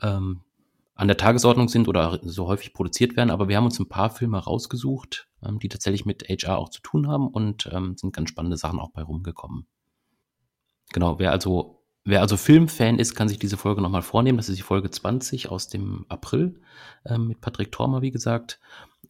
[0.00, 0.42] ähm,
[0.94, 3.30] an der Tagesordnung sind oder so häufig produziert werden.
[3.30, 6.80] Aber wir haben uns ein paar Filme rausgesucht, ähm, die tatsächlich mit HR auch zu
[6.80, 9.66] tun haben und ähm, sind ganz spannende Sachen auch bei rumgekommen.
[10.92, 14.36] Genau, wer also Wer also Filmfan ist, kann sich diese Folge nochmal vornehmen.
[14.36, 16.60] Das ist die Folge 20 aus dem April
[17.04, 18.58] äh, mit Patrick Tormer, wie gesagt.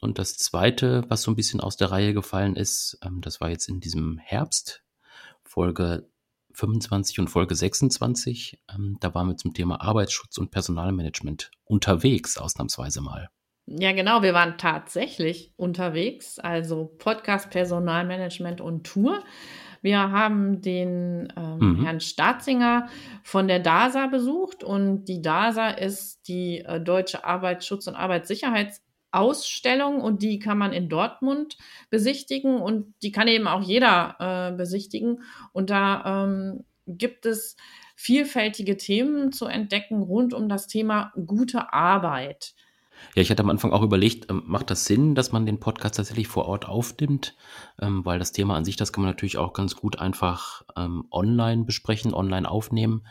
[0.01, 3.49] Und das zweite, was so ein bisschen aus der Reihe gefallen ist, ähm, das war
[3.49, 4.83] jetzt in diesem Herbst,
[5.43, 6.09] Folge
[6.55, 8.61] 25 und Folge 26.
[8.75, 13.31] Ähm, da waren wir zum Thema Arbeitsschutz und Personalmanagement unterwegs, ausnahmsweise mal.
[13.67, 19.23] Ja, genau, wir waren tatsächlich unterwegs, also Podcast, Personalmanagement und Tour.
[19.83, 21.85] Wir haben den ähm, mhm.
[21.85, 22.89] Herrn Staatzinger
[23.23, 30.23] von der DASA besucht und die DASA ist die äh, Deutsche Arbeitsschutz- und Arbeitssicherheitsausstellung und
[30.23, 31.59] die kann man in Dortmund
[31.91, 35.25] besichtigen und die kann eben auch jeder äh, besichtigen.
[35.53, 37.57] Und da ähm, gibt es
[37.97, 42.55] vielfältige Themen zu entdecken rund um das Thema gute Arbeit.
[43.15, 45.97] Ja, ich hatte am Anfang auch überlegt, ähm, macht das Sinn, dass man den Podcast
[45.97, 47.35] tatsächlich vor Ort aufnimmt?
[47.81, 51.07] Ähm, weil das Thema an sich, das kann man natürlich auch ganz gut einfach ähm,
[51.11, 53.07] online besprechen, online aufnehmen.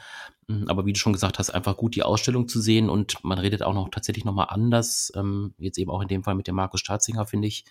[0.47, 3.39] Mm, aber wie du schon gesagt hast, einfach gut die Ausstellung zu sehen und man
[3.39, 5.11] redet auch noch tatsächlich nochmal anders.
[5.15, 7.65] Ähm, jetzt eben auch in dem Fall mit dem Markus Staatzinger, finde ich,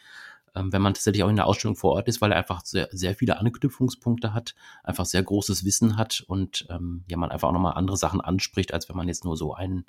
[0.55, 2.89] ähm, wenn man tatsächlich auch in der Ausstellung vor Ort ist, weil er einfach sehr,
[2.93, 7.53] sehr viele Anknüpfungspunkte hat, einfach sehr großes Wissen hat und ähm, ja, man einfach auch
[7.53, 9.85] nochmal andere Sachen anspricht, als wenn man jetzt nur so ein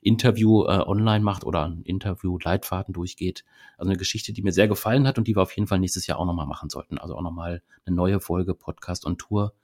[0.00, 3.44] Interview äh, online macht oder ein Interview-Leitfaden durchgeht.
[3.76, 6.06] Also eine Geschichte, die mir sehr gefallen hat und die wir auf jeden Fall nächstes
[6.06, 6.98] Jahr auch nochmal machen sollten.
[6.98, 9.54] Also auch nochmal eine neue Folge Podcast on Tour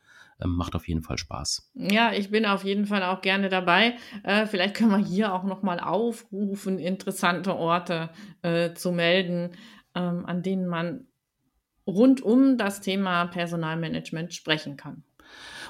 [0.43, 1.71] ähm, macht auf jeden Fall Spaß.
[1.75, 3.97] Ja, ich bin auf jeden Fall auch gerne dabei.
[4.23, 8.11] Äh, vielleicht können wir hier auch nochmal aufrufen, interessante Orte
[8.43, 9.51] äh, zu melden
[9.95, 11.07] ähm, an denen man
[11.87, 15.03] rund um das Thema Personalmanagement sprechen kann.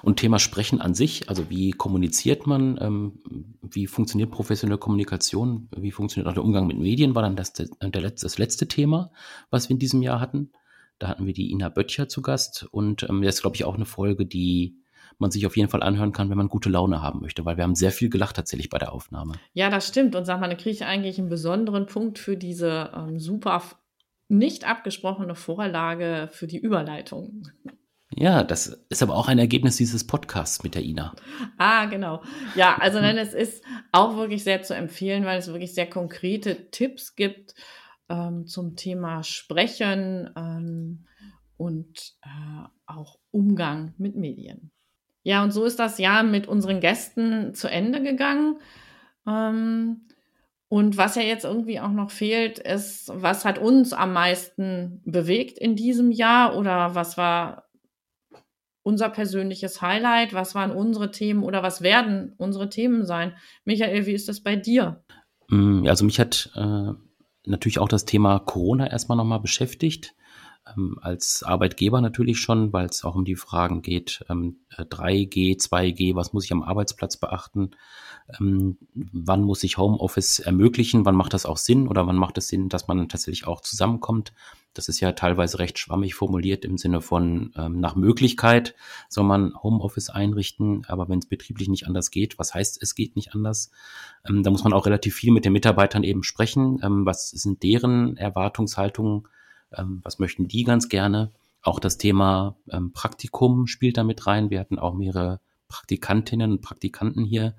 [0.03, 3.21] Und Thema Sprechen an sich, also wie kommuniziert man, ähm,
[3.63, 7.69] wie funktioniert professionelle Kommunikation, wie funktioniert auch der Umgang mit Medien, war dann das, der,
[7.81, 9.13] das letzte Thema,
[9.51, 10.51] was wir in diesem Jahr hatten.
[10.99, 13.77] Da hatten wir die Ina Böttcher zu Gast und ähm, das ist, glaube ich, auch
[13.77, 14.77] eine Folge, die
[15.19, 17.65] man sich auf jeden Fall anhören kann, wenn man gute Laune haben möchte, weil wir
[17.65, 19.35] haben sehr viel gelacht tatsächlich bei der Aufnahme.
[19.53, 20.17] Ja, das stimmt.
[20.17, 23.63] Und sag mal, da kriege ich eigentlich einen besonderen Punkt für diese ähm, super
[24.33, 27.49] nicht abgesprochene Vorlage für die Überleitung.
[28.15, 31.15] Ja, das ist aber auch ein Ergebnis dieses Podcasts mit der Ina.
[31.57, 32.23] Ah, genau.
[32.55, 36.71] Ja, also nein, es ist auch wirklich sehr zu empfehlen, weil es wirklich sehr konkrete
[36.71, 37.55] Tipps gibt
[38.09, 41.07] ähm, zum Thema Sprechen ähm,
[41.57, 44.71] und äh, auch Umgang mit Medien.
[45.23, 48.59] Ja, und so ist das Jahr mit unseren Gästen zu Ende gegangen.
[49.27, 50.09] Ähm,
[50.73, 55.59] und was ja jetzt irgendwie auch noch fehlt, ist, was hat uns am meisten bewegt
[55.59, 57.65] in diesem Jahr oder was war
[58.83, 60.33] unser persönliches Highlight?
[60.33, 63.35] Was waren unsere Themen oder was werden unsere Themen sein?
[63.67, 65.05] Michael, wie ist das bei dir?
[65.51, 66.93] Mm, also mich hat äh,
[67.45, 70.15] natürlich auch das Thema Corona erstmal nochmal beschäftigt.
[70.75, 76.15] Ähm, als Arbeitgeber natürlich schon, weil es auch um die Fragen geht, ähm, 3G, 2G,
[76.15, 77.73] was muss ich am Arbeitsplatz beachten?
[78.41, 82.49] Ähm, wann muss ich Homeoffice ermöglichen, wann macht das auch Sinn oder wann macht es
[82.49, 84.33] Sinn, dass man tatsächlich auch zusammenkommt.
[84.75, 88.75] Das ist ja teilweise recht schwammig formuliert im Sinne von ähm, nach Möglichkeit
[89.09, 93.17] soll man Homeoffice einrichten, aber wenn es betrieblich nicht anders geht, was heißt es geht
[93.17, 93.71] nicht anders?
[94.27, 96.81] Ähm, da muss man auch relativ viel mit den Mitarbeitern eben sprechen.
[96.83, 99.29] Ähm, was sind deren Erwartungshaltungen?
[99.75, 101.33] Ähm, was möchten die ganz gerne?
[101.61, 104.51] Auch das Thema ähm, Praktikum spielt damit rein.
[104.51, 107.55] Wir hatten auch mehrere Praktikantinnen und Praktikanten hier,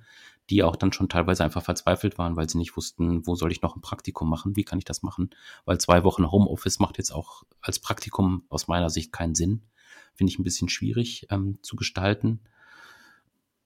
[0.49, 3.61] die auch dann schon teilweise einfach verzweifelt waren, weil sie nicht wussten, wo soll ich
[3.61, 5.29] noch ein Praktikum machen, wie kann ich das machen,
[5.65, 9.63] weil zwei Wochen Homeoffice macht jetzt auch als Praktikum aus meiner Sicht keinen Sinn.
[10.13, 12.41] Finde ich ein bisschen schwierig ähm, zu gestalten.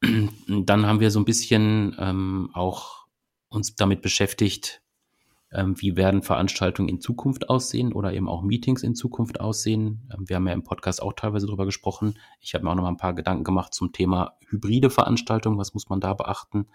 [0.47, 3.07] Dann haben wir so ein bisschen ähm, auch
[3.49, 4.81] uns damit beschäftigt,
[5.49, 10.09] wie werden Veranstaltungen in Zukunft aussehen oder eben auch Meetings in Zukunft aussehen.
[10.13, 12.19] Ähm, wir haben ja im Podcast auch teilweise darüber gesprochen.
[12.41, 15.57] Ich habe mir auch noch mal ein paar Gedanken gemacht zum Thema hybride Veranstaltungen.
[15.57, 16.67] Was muss man da beachten?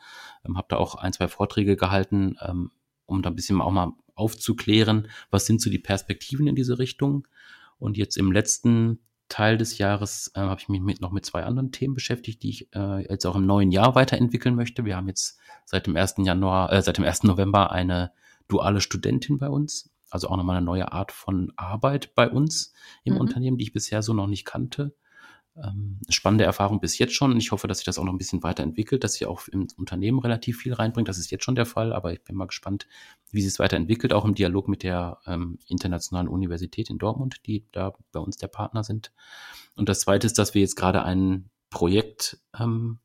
[0.47, 2.71] Ähm, habe da auch ein, zwei Vorträge gehalten, ähm,
[3.05, 7.27] um da ein bisschen auch mal aufzuklären, was sind so die Perspektiven in diese Richtung.
[7.79, 11.45] Und jetzt im letzten Teil des Jahres äh, habe ich mich mit, noch mit zwei
[11.45, 14.85] anderen Themen beschäftigt, die ich äh, jetzt auch im neuen Jahr weiterentwickeln möchte.
[14.85, 16.17] Wir haben jetzt seit dem 1.
[16.19, 17.25] Januar, äh, seit dem 1.
[17.25, 18.13] November eine
[18.53, 19.91] duale Studentin bei uns.
[20.11, 22.73] Also auch nochmal eine neue Art von Arbeit bei uns
[23.03, 23.21] im mhm.
[23.21, 24.95] Unternehmen, die ich bisher so noch nicht kannte.
[25.57, 27.37] Ähm, spannende Erfahrung bis jetzt schon.
[27.37, 30.19] Ich hoffe, dass sich das auch noch ein bisschen weiterentwickelt, dass sie auch im Unternehmen
[30.19, 31.09] relativ viel reinbringt.
[31.09, 32.87] Das ist jetzt schon der Fall, aber ich bin mal gespannt,
[33.31, 37.67] wie sie es weiterentwickelt, auch im Dialog mit der ähm, Internationalen Universität in Dortmund, die
[37.73, 39.13] da bei uns der Partner sind.
[39.77, 42.99] Und das Zweite ist, dass wir jetzt gerade ein Projekt ähm,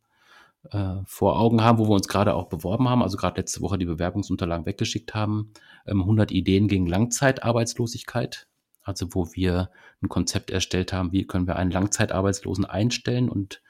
[0.71, 3.77] äh, vor Augen haben, wo wir uns gerade auch beworben haben, also gerade letzte Woche
[3.77, 5.53] die Bewerbungsunterlagen weggeschickt haben,
[5.85, 8.47] ähm, 100 Ideen gegen Langzeitarbeitslosigkeit,
[8.83, 9.69] also wo wir
[10.01, 13.61] ein Konzept erstellt haben, wie können wir einen Langzeitarbeitslosen einstellen und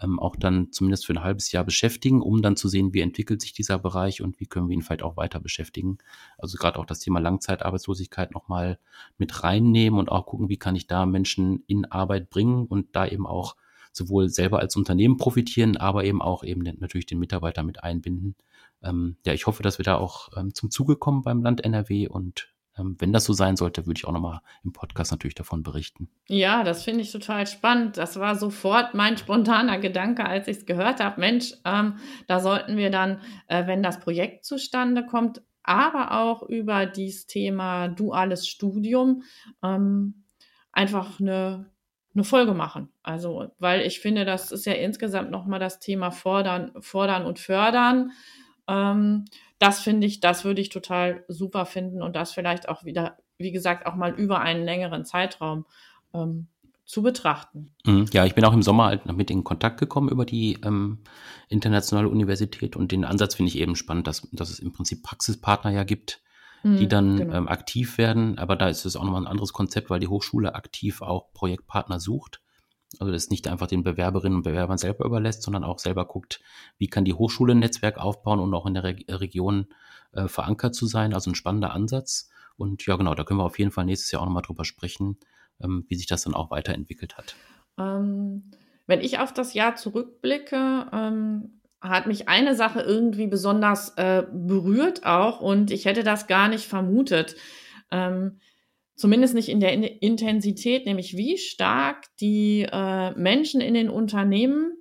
[0.00, 3.40] ähm, auch dann zumindest für ein halbes Jahr beschäftigen, um dann zu sehen, wie entwickelt
[3.40, 5.98] sich dieser Bereich und wie können wir ihn vielleicht auch weiter beschäftigen.
[6.38, 8.78] Also gerade auch das Thema Langzeitarbeitslosigkeit nochmal
[9.18, 13.06] mit reinnehmen und auch gucken, wie kann ich da Menschen in Arbeit bringen und da
[13.06, 13.56] eben auch
[13.94, 18.34] sowohl selber als Unternehmen profitieren, aber eben auch eben natürlich den Mitarbeiter mit einbinden.
[18.82, 22.08] Ähm, ja, ich hoffe, dass wir da auch ähm, zum Zuge kommen beim Land NRW
[22.08, 25.62] und ähm, wenn das so sein sollte, würde ich auch nochmal im Podcast natürlich davon
[25.62, 26.08] berichten.
[26.26, 27.96] Ja, das finde ich total spannend.
[27.96, 31.20] Das war sofort mein spontaner Gedanke, als ich es gehört habe.
[31.20, 31.94] Mensch, ähm,
[32.26, 37.88] da sollten wir dann, äh, wenn das Projekt zustande kommt, aber auch über dieses Thema
[37.88, 39.22] duales Studium
[39.62, 40.24] ähm,
[40.72, 41.70] einfach eine,
[42.14, 42.88] eine Folge machen.
[43.02, 48.12] Also, weil ich finde, das ist ja insgesamt nochmal das Thema Fordern, Fordern und Fördern.
[48.68, 49.24] Ähm,
[49.58, 53.52] das finde ich, das würde ich total super finden und das vielleicht auch wieder, wie
[53.52, 55.66] gesagt, auch mal über einen längeren Zeitraum
[56.12, 56.48] ähm,
[56.84, 57.74] zu betrachten.
[57.86, 58.06] Mhm.
[58.12, 60.98] Ja, ich bin auch im Sommer halt mit in Kontakt gekommen über die ähm,
[61.48, 65.70] internationale Universität und den Ansatz finde ich eben spannend, dass, dass es im Prinzip Praxispartner
[65.70, 66.20] ja gibt,
[66.64, 67.34] die mhm, dann genau.
[67.34, 68.38] ähm, aktiv werden.
[68.38, 72.00] Aber da ist es auch nochmal ein anderes Konzept, weil die Hochschule aktiv auch Projektpartner
[72.00, 72.40] sucht.
[72.98, 76.40] Also das nicht einfach den Bewerberinnen und Bewerbern selber überlässt, sondern auch selber guckt,
[76.78, 79.66] wie kann die Hochschule ein Netzwerk aufbauen und auch in der Re Region
[80.12, 81.12] äh, verankert zu sein.
[81.12, 82.30] Also ein spannender Ansatz.
[82.56, 85.18] Und ja, genau, da können wir auf jeden Fall nächstes Jahr auch nochmal drüber sprechen,
[85.60, 87.34] ähm, wie sich das dann auch weiterentwickelt hat.
[87.78, 88.50] Ähm,
[88.86, 95.04] wenn ich auf das Jahr zurückblicke, ähm, hat mich eine Sache irgendwie besonders äh, berührt
[95.04, 97.36] auch und ich hätte das gar nicht vermutet.
[97.90, 98.40] Ähm,
[98.96, 104.78] zumindest nicht in der Intensität, nämlich wie stark die äh, Menschen in den Unternehmen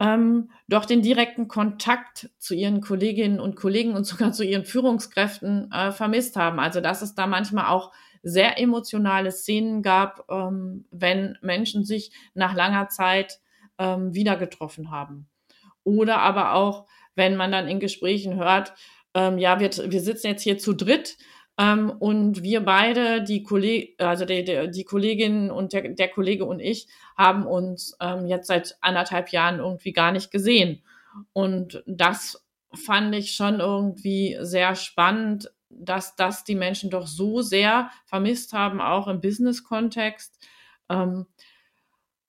[0.00, 5.70] ähm, doch den direkten Kontakt zu ihren Kolleginnen und Kollegen und sogar zu ihren Führungskräften
[5.72, 6.60] äh, vermisst haben.
[6.60, 12.54] Also dass es da manchmal auch sehr emotionale Szenen gab, ähm, wenn Menschen sich nach
[12.54, 13.40] langer Zeit
[13.78, 15.28] ähm, wieder getroffen haben.
[15.84, 18.74] Oder aber auch, wenn man dann in Gesprächen hört,
[19.14, 21.16] ähm, ja, wir, wir sitzen jetzt hier zu dritt
[21.58, 26.44] ähm, und wir beide, die, Kolleg also die, die, die Kollegin und der, der Kollege
[26.44, 30.82] und ich, haben uns ähm, jetzt seit anderthalb Jahren irgendwie gar nicht gesehen.
[31.32, 37.90] Und das fand ich schon irgendwie sehr spannend, dass das die Menschen doch so sehr
[38.06, 40.38] vermisst haben, auch im Business-Kontext.
[40.88, 41.26] Ähm,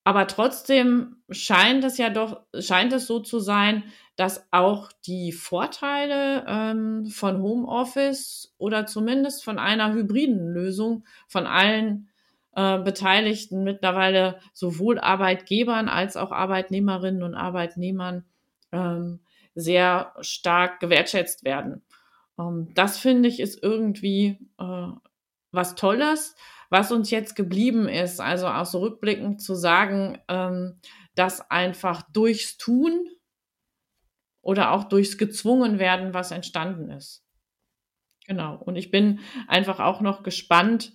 [0.04, 3.84] aber trotzdem scheint es ja doch, scheint es so zu sein,
[4.16, 12.08] dass auch die Vorteile ähm, von Homeoffice oder zumindest von einer hybriden Lösung von allen
[12.54, 18.24] äh, Beteiligten mittlerweile sowohl Arbeitgebern als auch Arbeitnehmerinnen und Arbeitnehmern
[18.72, 19.20] ähm,
[19.54, 21.82] sehr stark gewertschätzt werden.
[22.38, 24.88] Ähm, das finde ich ist irgendwie äh,
[25.52, 26.34] was Tolles,
[26.70, 28.20] was uns jetzt geblieben ist.
[28.20, 30.80] Also auch so rückblickend zu sagen, ähm,
[31.14, 33.08] dass einfach durchs Tun
[34.40, 37.22] oder auch durchs gezwungen werden, was entstanden ist.
[38.26, 38.56] Genau.
[38.56, 39.18] Und ich bin
[39.48, 40.92] einfach auch noch gespannt,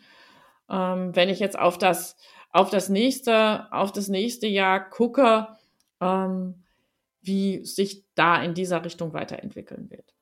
[0.69, 2.17] ähm, wenn ich jetzt auf das,
[2.49, 5.49] auf das nächste, auf das nächste Jahr gucke,
[5.99, 6.63] ähm,
[7.21, 10.15] wie sich da in dieser Richtung weiterentwickeln wird.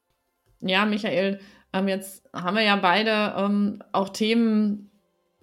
[0.60, 1.40] Ja, Michael,
[1.72, 4.93] ähm, jetzt haben wir ja beide ähm, auch Themen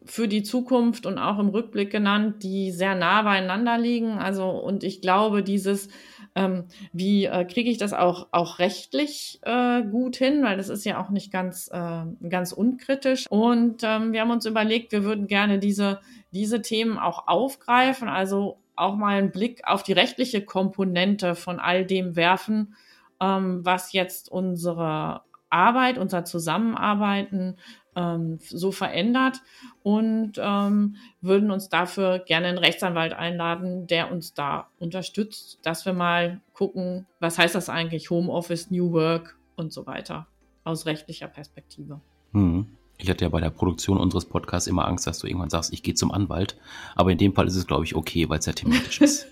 [0.05, 4.19] für die Zukunft und auch im Rückblick genannt, die sehr nah beieinander liegen.
[4.19, 5.89] Also, und ich glaube, dieses
[6.35, 10.85] ähm, wie äh, kriege ich das auch, auch rechtlich äh, gut hin, weil das ist
[10.85, 13.27] ja auch nicht ganz, äh, ganz unkritisch.
[13.29, 18.59] Und ähm, wir haben uns überlegt, wir würden gerne diese, diese Themen auch aufgreifen, also
[18.77, 22.75] auch mal einen Blick auf die rechtliche Komponente von all dem werfen,
[23.21, 27.57] ähm, was jetzt unsere Arbeit, unser Zusammenarbeiten
[28.01, 29.41] ähm, so verändert
[29.83, 35.93] und ähm, würden uns dafür gerne einen Rechtsanwalt einladen, der uns da unterstützt, dass wir
[35.93, 40.27] mal gucken, was heißt das eigentlich Homeoffice, New Work und so weiter
[40.65, 42.01] aus rechtlicher Perspektive.
[42.33, 42.67] Hm.
[42.99, 45.83] Ich hatte ja bei der Produktion unseres Podcasts immer Angst, dass du irgendwann sagst, ich
[45.83, 46.59] gehe zum Anwalt.
[46.95, 49.27] Aber in dem Fall ist es, glaube ich, okay, weil es ja thematisch ist.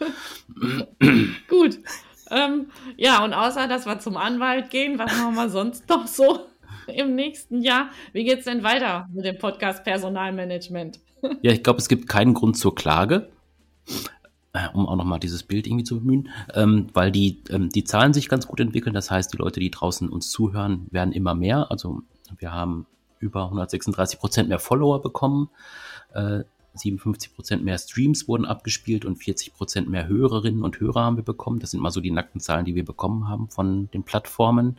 [1.49, 1.79] Gut.
[2.31, 6.47] Ähm, ja, und außer, dass wir zum Anwalt gehen, was machen wir sonst noch so?
[6.89, 7.91] Im nächsten Jahr.
[8.13, 11.01] Wie geht es denn weiter mit dem Podcast Personalmanagement?
[11.43, 13.29] Ja, ich glaube, es gibt keinen Grund zur Klage,
[14.53, 18.15] äh, um auch nochmal dieses Bild irgendwie zu bemühen, ähm, weil die, ähm, die Zahlen
[18.15, 18.95] sich ganz gut entwickeln.
[18.95, 21.73] Das heißt, die Leute, die draußen uns zuhören, werden immer mehr.
[21.73, 22.03] Also
[22.39, 22.87] wir haben
[23.19, 25.51] über 136 Prozent mehr Follower bekommen.
[26.15, 31.17] Äh, 57 Prozent mehr Streams wurden abgespielt und 40 Prozent mehr Hörerinnen und Hörer haben
[31.17, 31.59] wir bekommen.
[31.59, 34.79] Das sind mal so die nackten Zahlen, die wir bekommen haben von den Plattformen.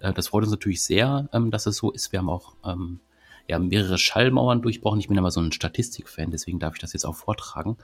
[0.00, 2.12] Äh, das freut uns natürlich sehr, ähm, dass es so ist.
[2.12, 3.00] Wir haben auch ähm,
[3.46, 5.00] ja, mehrere Schallmauern durchbrochen.
[5.00, 7.78] Ich bin aber so ein Statistikfan, deswegen darf ich das jetzt auch vortragen.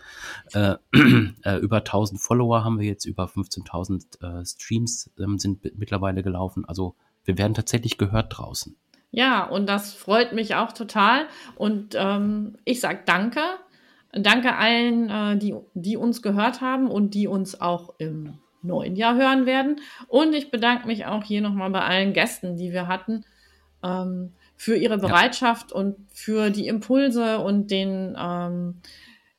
[0.52, 0.76] Äh,
[1.44, 6.64] äh, über 1000 Follower haben wir jetzt, über 15.000 äh, Streams ähm, sind mittlerweile gelaufen.
[6.64, 6.94] Also
[7.24, 8.76] wir werden tatsächlich gehört draußen.
[9.10, 11.26] Ja, und das freut mich auch total.
[11.56, 13.40] Und ähm, ich sage danke
[14.16, 19.16] danke allen, äh, die, die uns gehört haben und die uns auch im neuen Jahr
[19.16, 19.80] hören werden.
[20.08, 23.24] Und ich bedanke mich auch hier nochmal bei allen Gästen, die wir hatten,
[23.82, 25.76] ähm, für ihre Bereitschaft ja.
[25.76, 28.80] und für die Impulse und den ähm,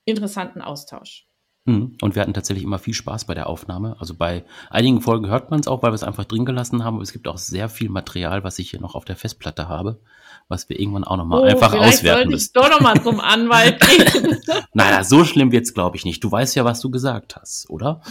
[0.06, 1.28] interessanten Austausch.
[1.68, 1.98] Hm.
[2.00, 3.96] Und wir hatten tatsächlich immer viel Spaß bei der Aufnahme.
[4.00, 6.96] Also bei einigen Folgen hört man es auch, weil wir es einfach drin gelassen haben.
[6.96, 10.00] Aber es gibt auch sehr viel Material, was ich hier noch auf der Festplatte habe,
[10.48, 12.46] was wir irgendwann auch nochmal oh, einfach auswerten müssen.
[12.46, 14.38] Ich doch nochmal zum Anwalt gehen.
[14.74, 16.24] naja, so schlimm wird's glaube ich nicht.
[16.24, 18.02] Du weißt ja, was du gesagt hast, oder?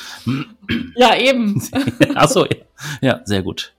[0.97, 1.63] ja, eben.
[2.17, 2.57] Ach so, ja.
[3.01, 3.73] ja, sehr gut.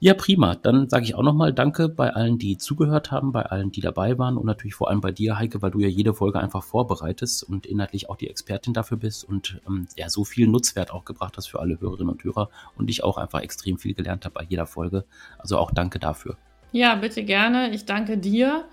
[0.00, 0.54] Ja, prima.
[0.54, 4.16] Dann sage ich auch nochmal Danke bei allen, die zugehört haben, bei allen, die dabei
[4.16, 7.42] waren und natürlich vor allem bei dir, Heike, weil du ja jede Folge einfach vorbereitest
[7.42, 11.36] und inhaltlich auch die Expertin dafür bist und ähm, ja so viel Nutzwert auch gebracht
[11.36, 14.44] hast für alle Hörerinnen und Hörer und ich auch einfach extrem viel gelernt habe bei
[14.48, 15.04] jeder Folge.
[15.36, 16.36] Also auch danke dafür.
[16.70, 17.70] Ja, bitte gerne.
[17.74, 18.66] Ich danke dir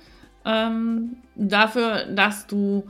[0.45, 2.83] ähm, dafür, dass du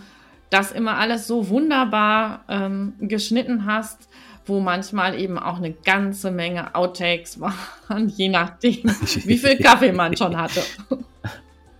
[0.49, 4.09] das immer alles so wunderbar ähm, geschnitten hast
[4.45, 10.15] wo manchmal eben auch eine ganze Menge Outtakes waren, je nachdem, wie viel Kaffee man
[10.15, 10.61] schon hatte.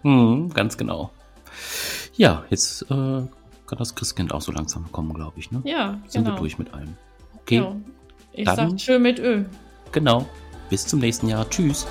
[0.01, 1.09] Hm, ganz genau.
[2.15, 2.85] Ja, jetzt äh,
[3.65, 5.49] kann das Christkind auch so langsam kommen, glaube ich.
[5.49, 5.61] Ne?
[5.63, 6.35] Ja, Sind genau.
[6.35, 6.95] wir durch mit allem.
[7.41, 7.55] Okay.
[7.55, 7.75] Ja.
[8.33, 9.45] Ich dann, sag schön mit Ö.
[9.91, 10.27] Genau.
[10.69, 11.49] Bis zum nächsten Jahr.
[11.49, 11.87] Tschüss.